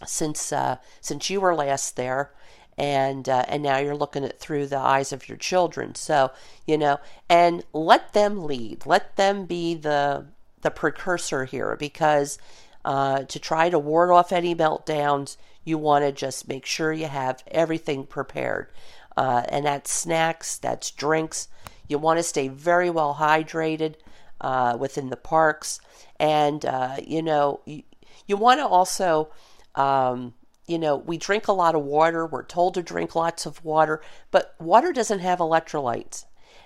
[0.07, 2.33] since uh, since you were last there
[2.79, 5.95] and uh, and now you're looking at through the eyes of your children.
[5.95, 6.33] So
[6.67, 8.87] you know and let them lead.
[8.87, 10.27] Let them be the
[10.61, 12.39] the precursor here because
[12.85, 17.07] uh, to try to ward off any meltdowns you want to just make sure you
[17.07, 18.69] have everything prepared.
[19.17, 21.49] Uh, and that's snacks that's drinks.
[21.89, 23.95] You want to stay very well hydrated
[24.41, 25.81] uh, within the parks.
[26.21, 27.83] And uh, you know you,
[28.27, 29.31] you want to also
[29.75, 30.35] um,
[30.67, 32.27] you know, we drink a lot of water.
[32.27, 34.01] We're told to drink lots of water,
[34.31, 36.25] but water doesn't have electrolytes.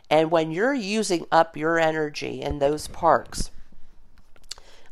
[0.08, 3.50] And when you're using up your energy in those parks,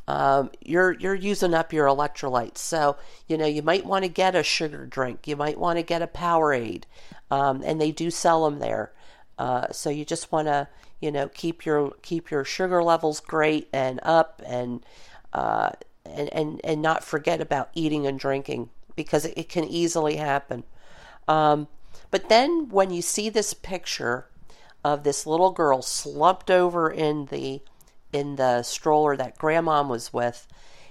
[0.06, 2.58] um, you're you're using up your electrolytes.
[2.58, 5.26] So you know you might want to get a sugar drink.
[5.26, 6.84] You might want to get a Powerade,
[7.30, 8.92] um, and they do sell them there.
[9.38, 10.68] Uh, so you just want to
[11.00, 14.84] you know keep your keep your sugar levels great and up, and
[15.32, 15.70] uh,
[16.06, 20.64] and and and not forget about eating and drinking because it, can easily happen.
[21.28, 21.68] Um,
[22.10, 24.26] but then when you see this picture
[24.84, 27.62] of this little girl slumped over in the
[28.12, 30.48] in the stroller that grandma was with,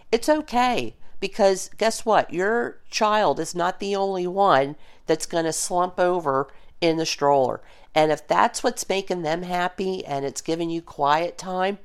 [0.10, 2.32] it's okay because guess what?
[2.32, 6.48] Your child is not the only one that's going to slump over
[6.80, 7.60] in the stroller.
[7.94, 11.80] And if that's what's making them happy and it's giving you quiet time,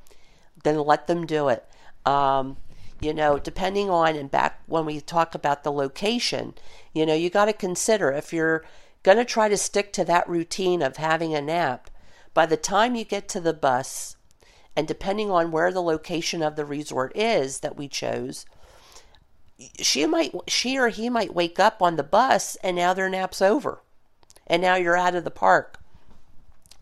[0.63, 1.65] then let them do it.
[2.05, 2.57] Um,
[3.03, 6.53] you know, depending on, and back when we talk about the location,
[6.93, 8.63] you know, you got to consider if you're
[9.03, 11.89] going to try to stick to that routine of having a nap,
[12.33, 14.15] by the time you get to the bus,
[14.75, 18.45] and depending on where the location of the resort is that we chose,
[19.79, 23.41] she might she or he might wake up on the bus and now their nap's
[23.41, 23.81] over.
[24.47, 25.79] And now you're out of the park.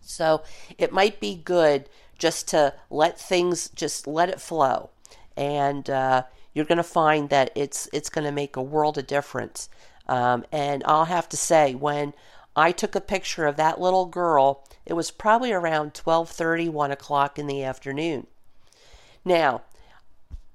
[0.00, 0.42] So
[0.78, 4.91] it might be good just to let things just let it flow
[5.36, 9.06] and uh, you're going to find that it's it's going to make a world of
[9.06, 9.68] difference.
[10.08, 12.12] Um, and I'll have to say, when
[12.54, 17.38] I took a picture of that little girl, it was probably around 12:30, 1 o'clock
[17.38, 18.26] in the afternoon.
[19.24, 19.62] Now,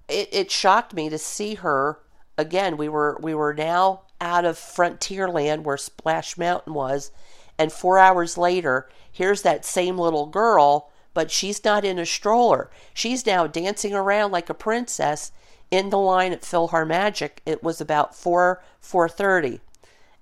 [0.08, 2.00] it, it shocked me to see her
[2.38, 2.78] again.
[2.78, 7.12] We were we were now out of Frontierland where Splash Mountain was,
[7.58, 12.70] and four hours later, here's that same little girl but she's not in a stroller.
[12.94, 15.32] She's now dancing around like a princess
[15.72, 17.40] in the line at PhilharMagic.
[17.44, 19.60] It was about four four thirty,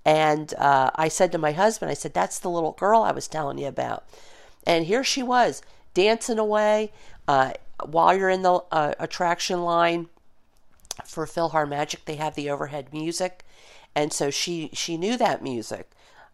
[0.06, 3.28] and uh, I said to my husband, I said, "That's the little girl I was
[3.28, 4.06] telling you about."
[4.66, 5.62] And here she was
[5.94, 6.94] dancing away
[7.28, 7.52] uh,
[7.84, 10.08] while you're in the uh, attraction line
[11.04, 12.06] for PhilharMagic.
[12.06, 13.44] They have the overhead music,
[13.94, 15.92] and so she she knew that music,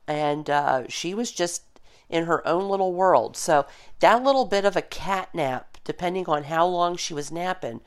[0.08, 1.64] and uh, she was just
[2.12, 3.36] in her own little world.
[3.36, 3.66] So
[4.00, 7.82] that little bit of a cat nap, depending on how long she was napping,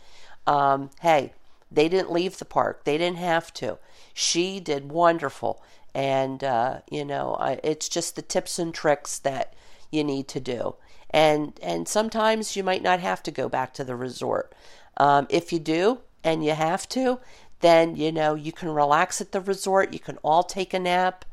[0.47, 1.33] um, hey,
[1.71, 2.85] they didn't leave the park.
[2.85, 3.79] They didn't have to.
[4.13, 5.63] She did wonderful.
[5.95, 9.55] And, uh, you know, I, it's just the tips and tricks that
[9.91, 10.77] you need to do.
[11.11, 14.53] And, and sometimes you might not have to go back to the resort.
[14.97, 17.21] Um, if you do and you have to,
[17.61, 19.93] then, you know, you can relax at the resort.
[19.93, 21.25] You can all take a nap.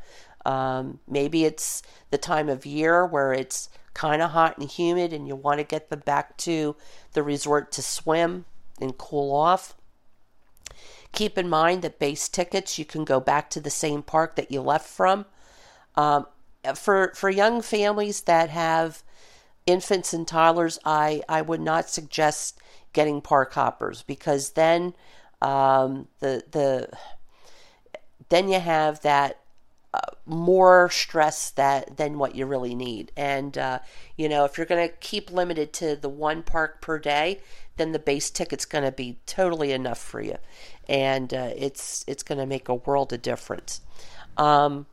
[0.46, 5.28] Um, maybe it's the time of year where it's kind of hot and humid and
[5.28, 6.76] you want to get them back to
[7.14, 8.46] the resort to swim
[8.80, 9.76] and cool off.
[11.12, 14.52] Keep in mind that base tickets, you can go back to the same park that
[14.52, 15.26] you left from.
[15.96, 16.26] Um,
[16.76, 19.04] for, for young families that have
[19.66, 22.60] infants and toddlers, I, I would not suggest
[22.94, 24.94] getting park hoppers because then
[25.42, 26.90] um, the the
[28.30, 29.41] then you have that
[30.26, 33.12] more stress that than what you really need.
[33.18, 33.80] And uh,
[34.16, 37.40] you know, if you're going to keep limited to the one park per day,
[37.78, 40.38] then the base ticket's going to be totally enough for you,
[40.88, 43.82] and uh, it's it's going to make a world of difference.
[44.38, 44.86] Um,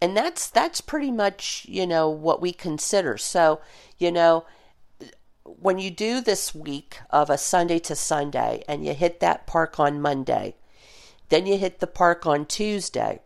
[0.00, 3.16] and that's that's pretty much you know what we consider.
[3.16, 3.60] So
[3.98, 4.44] you know
[5.44, 9.78] when you do this week of a Sunday to Sunday and you hit that park
[9.78, 10.54] on Monday,
[11.28, 13.20] then you hit the park on Tuesday,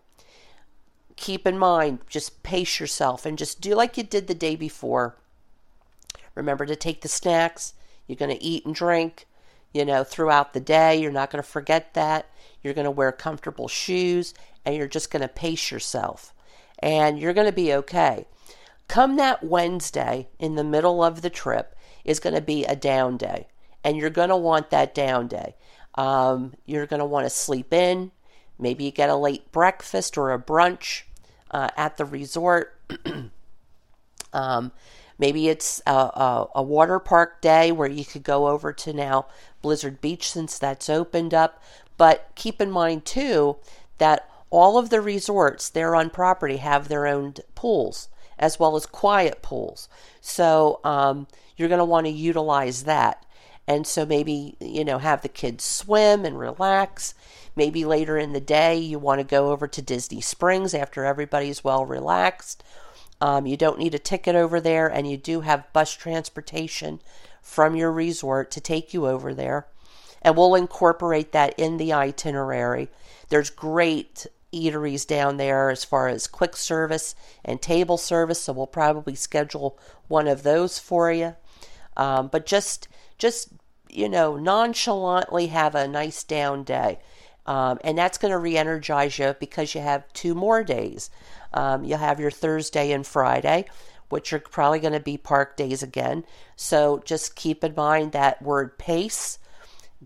[1.19, 5.17] keep in mind, just pace yourself and just do like you did the day before.
[6.35, 7.75] Remember to take the snacks.
[8.07, 9.27] You're going to eat and drink,
[9.73, 10.97] you know, throughout the day.
[10.97, 12.31] You're not going to forget that.
[12.63, 14.33] You're going to wear comfortable shoes
[14.65, 16.33] and you're just going to pace yourself.
[16.79, 18.27] And you're going to be okay.
[18.87, 23.17] Come that Wednesday in the middle of the trip, is going to be a down
[23.17, 23.49] day.
[23.85, 25.57] And you're going to want that down day.
[25.97, 28.13] Um, you're going to want to sleep in.
[28.59, 31.03] Maybe you get a late breakfast or a brunch
[31.51, 32.79] uh, at the resort.
[34.33, 34.73] um,
[35.19, 39.27] maybe it's a, a, a, water park day where you could go over to now
[39.63, 41.63] Blizzard Beach since that's opened up.
[41.97, 43.57] But keep in mind, too,
[43.99, 48.87] that all of the resorts there on property have their own pools as well as
[48.87, 49.89] quiet pools.
[50.21, 51.27] So um,
[51.57, 53.25] you're going to want to utilize that.
[53.67, 57.15] And so maybe, you know, have the kids swim and relax.
[57.59, 61.65] Maybe later in the day, you want to go over to Disney Springs after everybody's
[61.65, 62.63] well relaxed.
[63.21, 67.01] Um, you don't need a ticket over there, and you do have bus transportation
[67.43, 69.67] from your resort to take you over there.
[70.23, 72.91] And we'll incorporate that in the itinerary.
[73.29, 78.69] There's great eateries down there as far as quick service and table service, so we'll
[78.69, 81.35] probably schedule one of those for you.
[81.97, 82.87] Um, but just
[83.19, 83.49] just
[83.91, 87.01] you know nonchalantly have a nice down day,
[87.49, 91.09] um, and that's going to re-energize you because you have two more days.
[91.55, 93.65] Um, you'll have your Thursday and Friday,
[94.11, 96.25] which are probably going to be park days again.
[96.57, 99.39] So just keep in mind that word pace.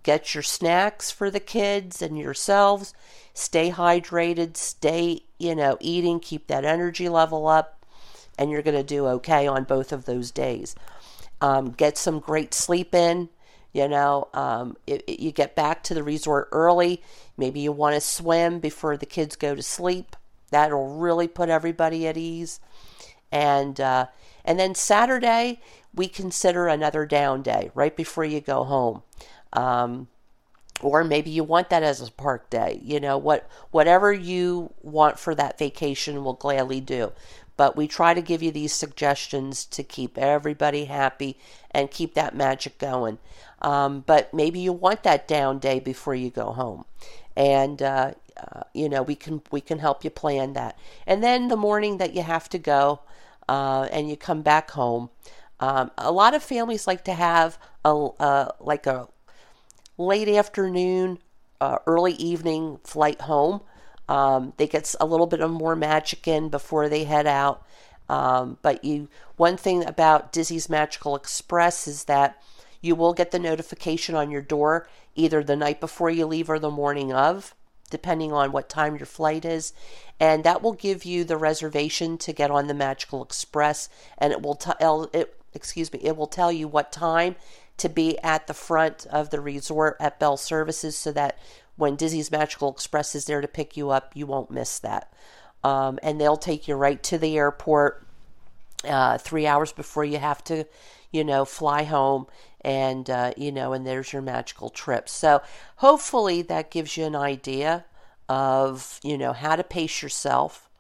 [0.04, 2.94] Get your snacks for the kids and yourselves.
[3.34, 4.56] Stay hydrated.
[4.56, 6.20] Stay, you know, eating.
[6.20, 7.84] Keep that energy level up.
[8.38, 10.76] And you're going to do okay on both of those days.
[11.40, 13.30] Um, get some great sleep in.
[13.72, 17.02] You know, um, it, it, you get back to the resort early.
[17.36, 20.14] Maybe you want to swim before the kids go to sleep.
[20.50, 22.60] That'll really put everybody at ease.
[23.30, 24.06] And uh,
[24.44, 25.60] and then Saturday
[25.94, 29.02] we consider another down day right before you go home.
[29.52, 30.08] Um,
[30.80, 32.80] or maybe you want that as a park day.
[32.82, 37.12] You know what, whatever you want for that vacation, we'll gladly do.
[37.56, 41.38] But we try to give you these suggestions to keep everybody happy
[41.70, 43.18] and keep that magic going.
[43.62, 46.84] Um, but maybe you want that down day before you go home,
[47.36, 50.76] and uh, uh, you know we can we can help you plan that.
[51.06, 53.00] And then the morning that you have to go,
[53.48, 55.10] uh, and you come back home.
[55.60, 59.08] Um, a lot of families like to have a like a
[59.96, 61.18] late afternoon,
[61.60, 63.60] uh, early evening flight home.
[64.08, 67.64] Um, they get a little bit of more magic in before they head out.
[68.08, 72.42] Um, but you, one thing about Disney's Magical Express is that
[72.82, 76.58] you will get the notification on your door either the night before you leave or
[76.58, 77.54] the morning of,
[77.88, 79.72] depending on what time your flight is,
[80.20, 84.42] and that will give you the reservation to get on the Magical Express, and it
[84.42, 85.34] will tell it.
[85.54, 87.36] Excuse me, it will tell you what time
[87.76, 91.38] to be at the front of the resort at Bell Services so that
[91.76, 95.12] when Disney's Magical Express is there to pick you up, you won't miss that.
[95.64, 98.06] Um, and they'll take you right to the airport
[98.84, 100.64] uh, three hours before you have to,
[101.10, 102.26] you know, fly home.
[102.64, 105.08] And, uh, you know, and there's your magical trip.
[105.08, 105.42] So
[105.76, 107.84] hopefully that gives you an idea
[108.28, 110.70] of, you know, how to pace yourself,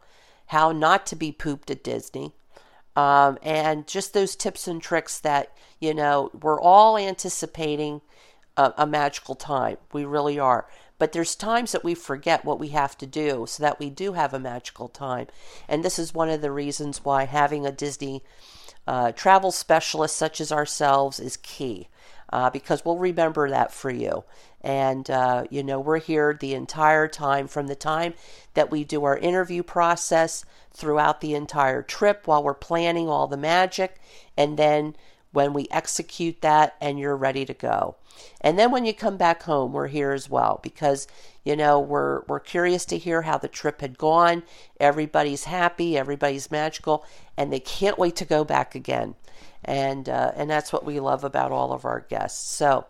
[0.46, 2.34] how not to be pooped at Disney,
[2.94, 8.00] um, and just those tips and tricks that, you know, we're all anticipating
[8.56, 9.78] a, a magical time.
[9.92, 10.66] We really are.
[11.02, 14.12] but there's times that we forget what we have to do so that we do
[14.12, 15.26] have a magical time.
[15.68, 18.22] And this is one of the reasons why having a Disney
[18.86, 21.88] uh, travel specialist such as ourselves is key.
[22.32, 24.24] Uh, because we'll remember that for you.
[24.62, 28.14] And, uh, you know, we're here the entire time from the time
[28.54, 33.36] that we do our interview process throughout the entire trip while we're planning all the
[33.36, 34.00] magic.
[34.34, 34.96] And then
[35.32, 37.96] when we execute that and you're ready to go.
[38.40, 41.06] And then when you come back home, we're here as well because
[41.44, 44.42] you know we're we're curious to hear how the trip had gone.
[44.78, 47.04] Everybody's happy, everybody's magical,
[47.36, 49.14] and they can't wait to go back again.
[49.64, 52.48] And uh, and that's what we love about all of our guests.
[52.48, 52.86] So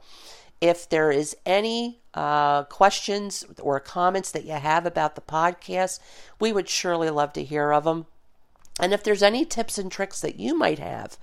[0.61, 5.99] if there is any uh, questions or comments that you have about the podcast,
[6.39, 8.07] we would surely love to hear of them.
[8.81, 11.19] And if there's any tips and tricks that you might have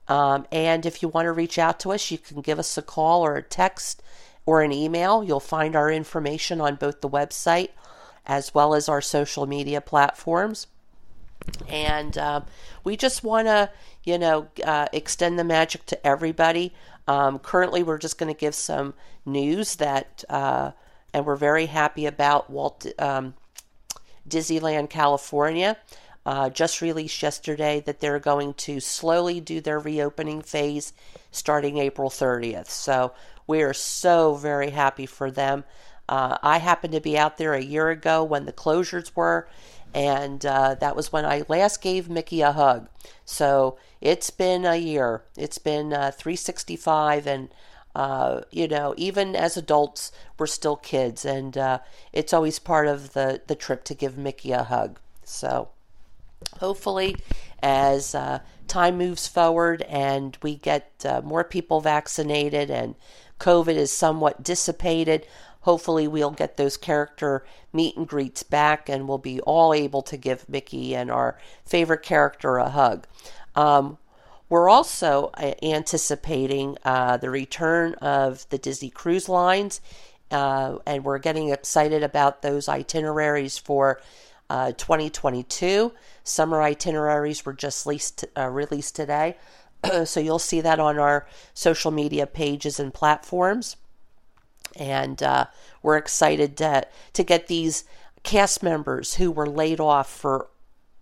[0.08, 2.82] Um, and if you want to reach out to us, you can give us a
[2.82, 4.02] call or a text
[4.46, 5.24] or an email.
[5.24, 7.70] You'll find our information on both the website
[8.26, 10.68] as well as our social media platforms.
[11.68, 12.46] And um,
[12.84, 13.70] we just want to,
[14.04, 16.74] you know, uh, extend the magic to everybody.
[17.08, 18.94] Um, currently, we're just going to give some
[19.26, 20.72] news that, uh,
[21.18, 23.34] and we're very happy about Walt um,
[24.30, 25.76] Disneyland California
[26.28, 30.94] uh, just released yesterday that they're going to slowly do their reopening phase
[31.32, 32.68] starting April 30th.
[32.68, 33.14] So
[33.48, 35.64] we are so very happy for them.
[36.08, 39.50] Uh, I happened to be out there a year ago when the closures were,
[39.96, 42.90] and uh, that was when I last gave Mickey a hug.
[43.26, 45.24] So it's been a year.
[45.36, 47.50] It's been uh, 365, and
[47.98, 51.80] uh, you know, even as adults, we're still kids, and uh,
[52.14, 55.00] it's always part of the the trip to give Mickey a hug.
[55.24, 55.70] So
[56.60, 57.16] hopefully,
[57.64, 62.94] as uh, time moves forward and we get uh, more people vaccinated and
[63.40, 65.26] COVID is somewhat dissipated,
[65.62, 70.18] hopefully we'll get those character meet and greets back and we'll be all able to
[70.18, 73.08] give Mickey and our favorite character a hug.
[73.56, 73.98] Um,
[74.50, 79.82] we're also uh, anticipating uh, the return of the Disney Cruise Lines,
[80.32, 84.02] uh, and we're getting excited about those itineraries for
[84.50, 85.92] uh, 2022.
[86.24, 89.36] Summer itineraries were just leased, uh, released today.
[90.06, 93.76] so you'll see that on our social media pages and platforms.
[94.78, 95.46] And uh,
[95.82, 97.84] we're excited to, to get these
[98.24, 100.48] cast members who were laid off for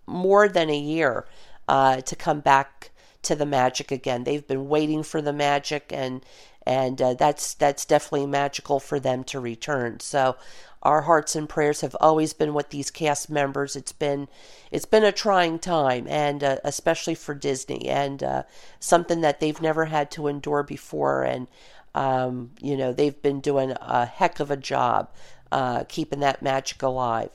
[0.06, 1.26] more than a year
[1.68, 2.90] to come back
[3.26, 4.24] to the magic again.
[4.24, 6.24] They've been waiting for the magic, and
[6.66, 10.00] and uh, that's that's definitely magical for them to return.
[10.00, 10.36] So
[10.82, 13.76] our hearts and prayers have always been with these cast members.
[13.76, 14.28] It's been
[14.70, 18.42] it's been a trying time, and uh, especially for Disney, and uh,
[18.80, 21.22] something that they've never had to endure before.
[21.22, 21.48] And
[21.94, 25.10] um, you know they've been doing a heck of a job
[25.52, 27.30] uh, keeping that magic alive.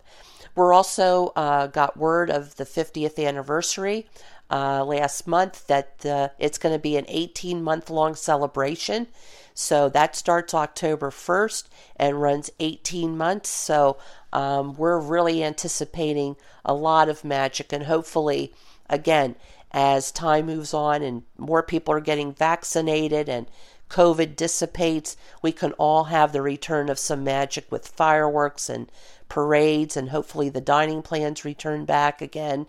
[0.55, 4.07] We're also uh, got word of the 50th anniversary
[4.51, 9.07] uh, last month that uh, it's going to be an 18 month long celebration.
[9.53, 13.49] So that starts October 1st and runs 18 months.
[13.49, 13.97] So
[14.33, 16.35] um, we're really anticipating
[16.65, 18.53] a lot of magic, and hopefully,
[18.89, 19.35] again,
[19.71, 23.47] as time moves on and more people are getting vaccinated and
[23.89, 28.89] COVID dissipates, we can all have the return of some magic with fireworks and
[29.27, 32.67] parades, and hopefully the dining plans return back again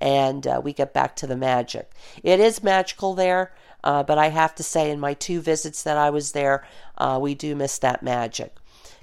[0.00, 1.90] and uh, we get back to the magic.
[2.22, 3.52] It is magical there.
[3.82, 6.66] Uh, but I have to say, in my two visits that I was there,
[6.96, 8.56] uh, we do miss that magic.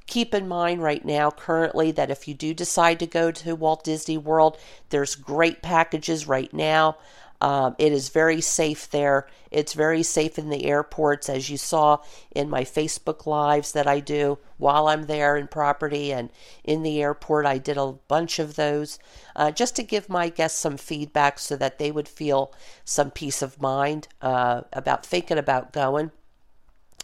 [0.07, 3.83] Keep in mind right now, currently, that if you do decide to go to Walt
[3.83, 4.57] Disney World,
[4.89, 6.97] there's great packages right now.
[7.41, 9.27] Um, it is very safe there.
[9.49, 11.97] It's very safe in the airports, as you saw
[12.35, 16.29] in my Facebook lives that I do while I'm there in property and
[16.63, 17.47] in the airport.
[17.47, 18.99] I did a bunch of those
[19.35, 22.53] uh, just to give my guests some feedback so that they would feel
[22.85, 26.11] some peace of mind uh, about thinking about going.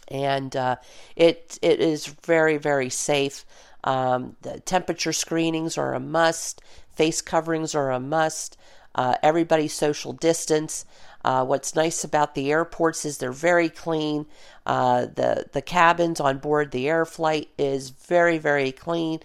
[0.06, 0.76] And uh,
[1.16, 3.44] it it is very very safe.
[3.84, 6.62] Um, the temperature screenings are a must.
[6.88, 8.56] Face coverings are a must.
[8.98, 10.84] Uh, everybody social distance.
[11.24, 14.26] Uh, what's nice about the airports is they're very clean.
[14.66, 19.20] Uh, the the cabins on board the air flight is very very clean.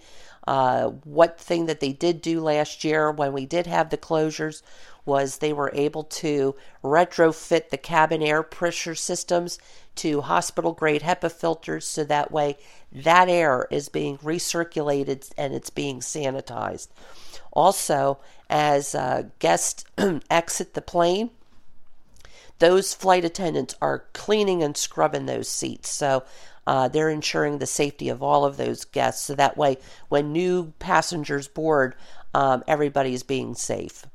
[0.46, 4.62] Uh, what thing that they did do last year when we did have the closures
[5.06, 9.58] was they were able to retrofit the cabin air pressure systems
[9.94, 12.56] to hospital grade HEPA filters so that way
[12.92, 16.88] that air is being recirculated and it's being sanitized.
[17.52, 18.18] Also,
[18.48, 19.84] as uh, guests
[20.30, 21.30] exit the plane,
[22.58, 25.88] those flight attendants are cleaning and scrubbing those seats.
[25.90, 26.22] So
[26.66, 29.24] uh, they're ensuring the safety of all of those guests.
[29.24, 31.94] So that way, when new passengers board,
[32.34, 34.06] um, is being safe.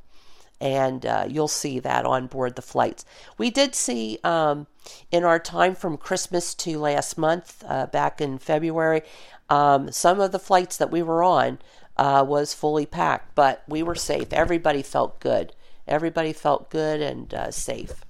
[0.62, 3.06] And uh, you'll see that on board the flights.
[3.38, 4.68] We did see um,
[5.10, 9.04] in our time from Christmas to last month, uh, back in February,
[9.50, 11.60] um, some of the flights that we were on
[11.96, 14.34] uh, was fully packed, but we were safe.
[14.34, 15.54] Everybody felt good.
[15.88, 18.06] Everybody felt good and uh, safe.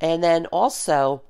[0.00, 1.22] And then also,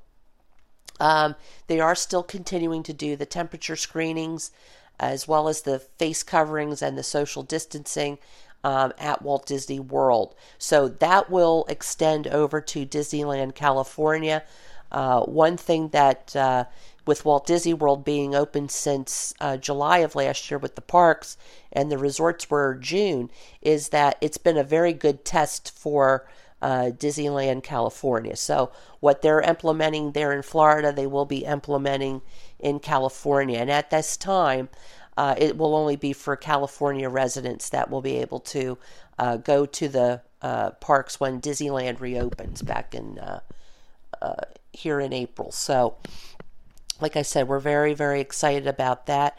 [1.01, 1.35] um,
[1.67, 4.51] they are still continuing to do the temperature screenings
[4.99, 8.19] as well as the face coverings and the social distancing
[8.65, 10.35] um, at Walt Disney World.
[10.59, 14.43] So that will extend over to Disneyland, California.
[14.91, 16.65] Uh, one thing that uh,
[17.07, 21.37] with Walt Disney World being open since uh, July of last year with the parks
[21.73, 23.31] and the resorts were June,
[23.63, 26.27] is that it's been a very good test for
[26.63, 28.37] uh, Disneyland California.
[28.37, 32.23] So, what they're implementing there in Florida, they will be implementing
[32.59, 33.59] in California.
[33.59, 34.69] And at this time,
[35.17, 38.79] uh, it will only be for California residents that will be able to
[39.19, 43.41] uh, go to the uh, parks when Disneyland reopens back in uh,
[44.21, 44.35] uh,
[44.73, 45.51] here in April.
[45.53, 45.97] So,
[47.01, 49.39] like I said, we're very, very excited about that.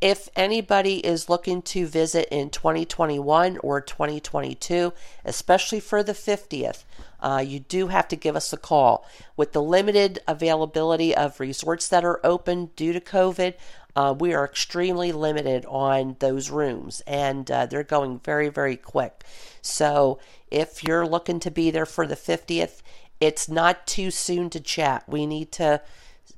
[0.00, 4.94] If anybody is looking to visit in 2021 or 2022,
[5.26, 6.84] especially for the 50th,
[7.20, 9.06] uh, you do have to give us a call.
[9.36, 13.54] With the limited availability of resorts that are open due to COVID,
[13.94, 19.24] uh, we are extremely limited on those rooms and uh, they're going very, very quick.
[19.60, 20.18] So
[20.50, 22.80] if you're looking to be there for the 50th,
[23.20, 25.04] it's not too soon to chat.
[25.06, 25.82] We need to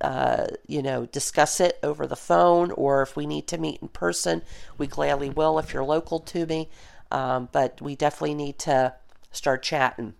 [0.03, 3.89] uh, you know, discuss it over the phone, or if we need to meet in
[3.89, 4.43] person,
[4.77, 6.69] we gladly will if you're local to me.
[7.11, 8.95] Um, but we definitely need to
[9.31, 10.15] start chatting.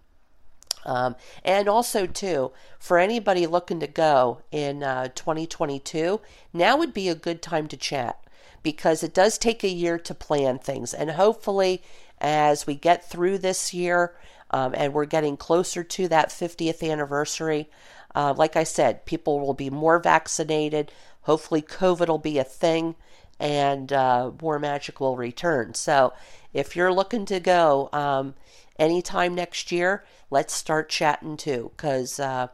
[0.85, 6.21] Um, and also, too, for anybody looking to go in uh, 2022,
[6.53, 8.19] now would be a good time to chat
[8.63, 10.93] because it does take a year to plan things.
[10.95, 11.83] And hopefully,
[12.21, 14.15] as we get through this year
[14.51, 17.69] um, and we're getting closer to that 50th anniversary,
[18.15, 20.93] uh, like I said, people will be more vaccinated.
[21.23, 22.97] Hopefully, COVID will be a thing
[23.39, 25.75] and uh, more magic will return.
[25.75, 26.13] So,
[26.53, 28.35] if you're looking to go um,
[28.79, 32.49] anytime next year, let's start chatting too, because uh,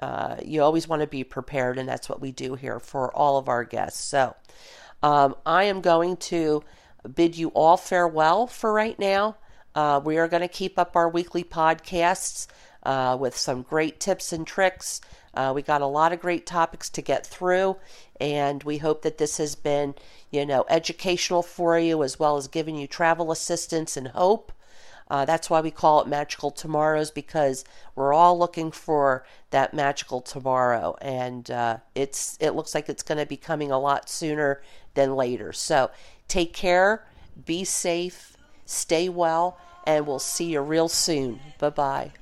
[0.00, 3.38] uh, you always want to be prepared, and that's what we do here for all
[3.38, 4.04] of our guests.
[4.04, 4.34] So,
[5.02, 6.62] um, I am going to
[7.14, 9.36] bid you all farewell for right now.
[9.74, 12.46] Uh, we are going to keep up our weekly podcasts
[12.86, 15.00] uh, with some great tips and tricks.
[15.34, 17.76] Uh, we got a lot of great topics to get through,
[18.20, 19.94] and we hope that this has been,
[20.30, 24.52] you know, educational for you as well as giving you travel assistance and hope.
[25.08, 27.64] Uh, that's why we call it Magical Tomorrows because
[27.96, 33.18] we're all looking for that magical tomorrow, and uh, it's it looks like it's going
[33.18, 34.62] to be coming a lot sooner
[34.94, 35.52] than later.
[35.52, 35.90] So
[36.28, 37.04] take care,
[37.44, 41.40] be safe, stay well, and we'll see you real soon.
[41.58, 42.12] Bye bye.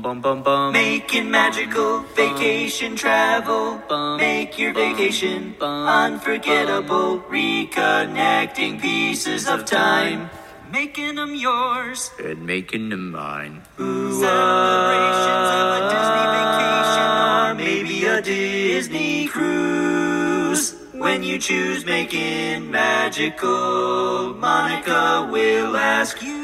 [0.00, 0.72] Bum bum bum bum.
[0.72, 3.82] Making magical vacation travel.
[3.88, 7.20] Bum, Make your bum, vacation bum, unforgettable.
[7.28, 10.30] Reconnecting pieces of time.
[10.72, 12.10] Making them yours.
[12.24, 13.60] and making them mine.
[13.78, 20.76] Ooh, Celebrations of a Disney vacation or maybe a Disney cruise.
[20.94, 26.39] When you choose making magical, Monica will ask you,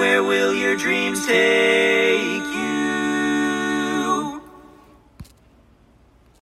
[0.00, 2.89] where will your dreams take you?